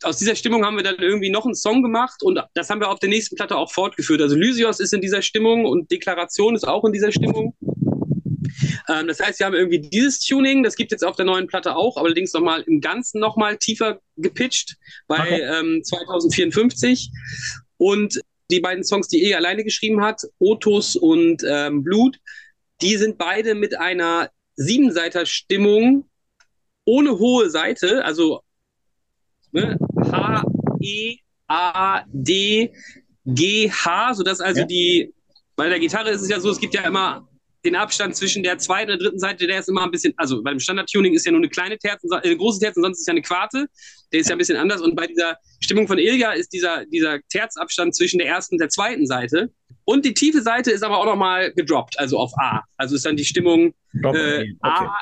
[0.03, 2.89] Aus dieser Stimmung haben wir dann irgendwie noch einen Song gemacht und das haben wir
[2.89, 4.21] auf der nächsten Platte auch fortgeführt.
[4.21, 7.55] Also Lysios ist in dieser Stimmung und Deklaration ist auch in dieser Stimmung.
[8.89, 11.75] Ähm, das heißt, wir haben irgendwie dieses Tuning, das gibt jetzt auf der neuen Platte
[11.75, 15.41] auch, allerdings nochmal im Ganzen nochmal tiefer gepitcht bei okay.
[15.41, 17.11] ähm, 2054.
[17.78, 22.17] Und die beiden Songs, die er alleine geschrieben hat, Otus und ähm, Blut,
[22.82, 26.09] die sind beide mit einer Siebenseiter-Stimmung
[26.86, 28.41] ohne hohe Seite, also
[29.51, 29.78] ne,
[30.11, 30.43] H,
[30.80, 31.17] E,
[31.47, 32.73] A, D,
[33.25, 34.65] G, H, sodass also ja.
[34.65, 35.13] die,
[35.55, 37.28] bei der Gitarre ist es ja so, es gibt ja immer
[37.68, 40.41] den Abstand zwischen der zweiten und der dritten Seite, der ist immer ein bisschen, also
[40.41, 43.11] beim Standard-Tuning ist ja nur eine kleine Terzen, äh, eine große Terzen, sonst ist ja
[43.11, 43.68] eine Quarte,
[44.11, 47.20] der ist ja ein bisschen anders und bei dieser Stimmung von Ilja ist dieser, dieser
[47.30, 49.51] Terzabstand zwischen der ersten und der zweiten Seite
[49.84, 52.63] und die tiefe Seite ist aber auch nochmal gedroppt, also auf A.
[52.78, 54.55] Also ist dann die Stimmung äh, okay.
[54.61, 54.97] A,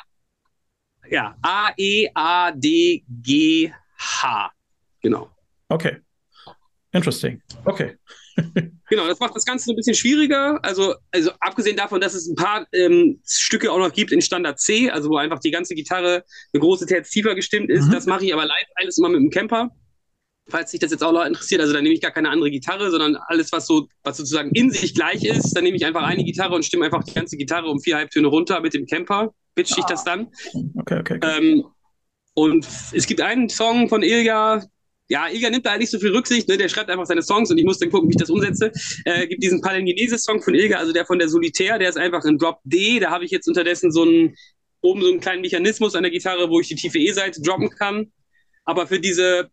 [1.09, 4.51] ja, A, E, A, D, G, H.
[5.01, 5.29] Genau.
[5.69, 5.97] Okay.
[6.91, 7.41] Interesting.
[7.65, 7.97] Okay.
[8.89, 10.59] Genau, das macht das Ganze so ein bisschen schwieriger.
[10.63, 14.59] Also, also abgesehen davon, dass es ein paar ähm, Stücke auch noch gibt in Standard
[14.59, 16.23] C, also wo einfach die ganze Gitarre
[16.53, 17.87] eine große Terz tiefer gestimmt ist.
[17.87, 17.91] Mhm.
[17.91, 19.71] Das mache ich aber live alles immer mit dem Camper
[20.47, 22.91] falls sich das jetzt auch noch interessiert, also dann nehme ich gar keine andere Gitarre,
[22.91, 26.23] sondern alles, was so, was sozusagen in sich gleich ist, dann nehme ich einfach eine
[26.23, 29.77] Gitarre und stimme einfach die ganze Gitarre um vier Halbtöne runter mit dem Camper, pitch
[29.77, 30.27] ich das dann.
[30.77, 31.15] Okay, okay.
[31.15, 31.37] okay.
[31.37, 31.65] Ähm,
[32.35, 34.63] und es gibt einen Song von Ilja,
[35.07, 36.57] ja, Ilja nimmt da halt nicht so viel Rücksicht, ne?
[36.57, 38.71] der schreibt einfach seine Songs und ich muss dann gucken, wie ich das umsetze.
[39.05, 42.37] Äh, gibt diesen Palingenesis-Song von Ilja, also der von der Solitär, der ist einfach in
[42.37, 44.35] Drop D, da habe ich jetzt unterdessen so einen,
[44.81, 48.11] oben so einen kleinen Mechanismus an der Gitarre, wo ich die tiefe E-Seite droppen kann.
[48.65, 49.49] Aber für diese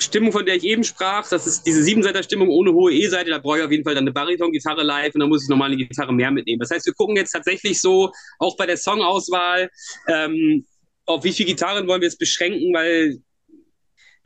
[0.00, 3.58] Stimmung, von der ich eben sprach, das ist diese Siebenseiter-Stimmung ohne hohe E-Seite, da brauche
[3.58, 6.12] ich auf jeden Fall dann eine Bariton-Gitarre live und dann muss ich nochmal eine Gitarre
[6.12, 6.58] mehr mitnehmen.
[6.60, 9.70] Das heißt, wir gucken jetzt tatsächlich so, auch bei der Songauswahl,
[10.08, 10.66] ähm,
[11.06, 13.20] auf wie viele Gitarren wollen wir es beschränken, weil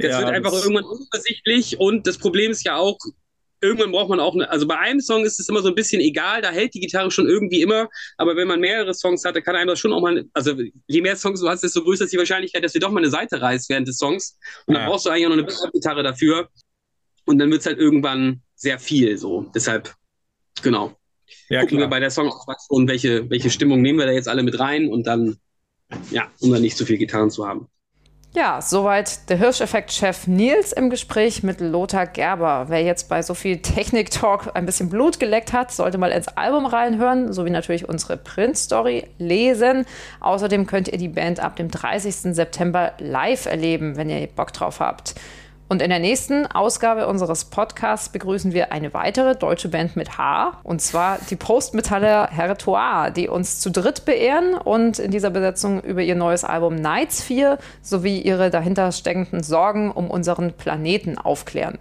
[0.01, 2.98] das ja, wird einfach irgendwann unübersichtlich und das Problem ist ja auch,
[3.61, 6.01] irgendwann braucht man auch, eine, also bei einem Song ist es immer so ein bisschen
[6.01, 9.42] egal, da hält die Gitarre schon irgendwie immer, aber wenn man mehrere Songs hat, dann
[9.42, 10.55] kann einem das schon auch mal, also
[10.86, 13.11] je mehr Songs du hast, desto größer ist die Wahrscheinlichkeit, dass du doch mal eine
[13.11, 14.80] Seite reißt während des Songs und ja.
[14.80, 16.48] dann brauchst du eigentlich auch noch eine Backup-Gitarre dafür
[17.26, 19.94] und dann wird es halt irgendwann sehr viel so, deshalb,
[20.62, 20.96] genau.
[21.48, 21.88] Ja, Gucken klar.
[21.88, 24.88] wir bei der Songauswahl schon, welche, welche Stimmung nehmen wir da jetzt alle mit rein
[24.88, 25.36] und dann,
[26.11, 27.68] ja, um dann nicht zu viel Gitarren zu haben.
[28.33, 32.66] Ja, soweit der Hirscheffekt-Chef Nils im Gespräch mit Lothar Gerber.
[32.68, 36.64] Wer jetzt bei so viel Technik-Talk ein bisschen Blut geleckt hat, sollte mal ins Album
[36.64, 39.85] reinhören, sowie natürlich unsere Print-Story lesen.
[40.20, 42.37] Außerdem könnt ihr die Band ab dem 30.
[42.37, 45.16] September live erleben, wenn ihr Bock drauf habt.
[45.70, 50.58] Und in der nächsten Ausgabe unseres Podcasts begrüßen wir eine weitere deutsche Band mit H.
[50.64, 56.02] Und zwar die Postmetaller Hertoire, die uns zu dritt beehren und in dieser Besetzung über
[56.02, 61.78] ihr neues Album Nights 4 sowie ihre dahinter steckenden Sorgen um unseren Planeten aufklären.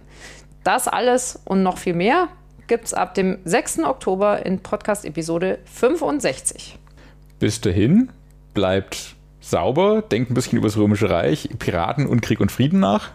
[0.62, 2.28] Das alles und noch viel mehr
[2.68, 3.80] gibt es ab dem 6.
[3.80, 6.78] Oktober in Podcast-Episode 65.
[7.40, 8.12] Bis dahin
[8.54, 13.10] bleibt sauber, denkt ein bisschen über das Römische Reich, Piraten und Krieg und Frieden nach.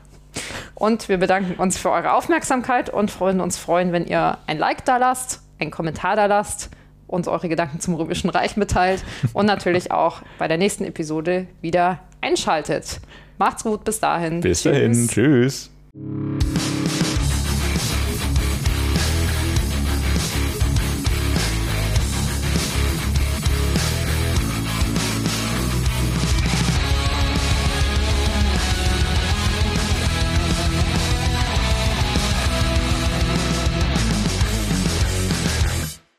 [0.74, 4.86] Und wir bedanken uns für eure Aufmerksamkeit und freuen uns freuen, wenn ihr ein Like
[4.86, 6.70] da lasst, einen Kommentar da lasst
[7.08, 12.00] uns eure Gedanken zum Römischen Reich mitteilt und natürlich auch bei der nächsten Episode wieder
[12.22, 13.00] einschaltet.
[13.38, 14.42] Macht's gut, bis dahin.
[14.42, 15.08] Bis dahin.
[15.08, 15.70] Tschüss.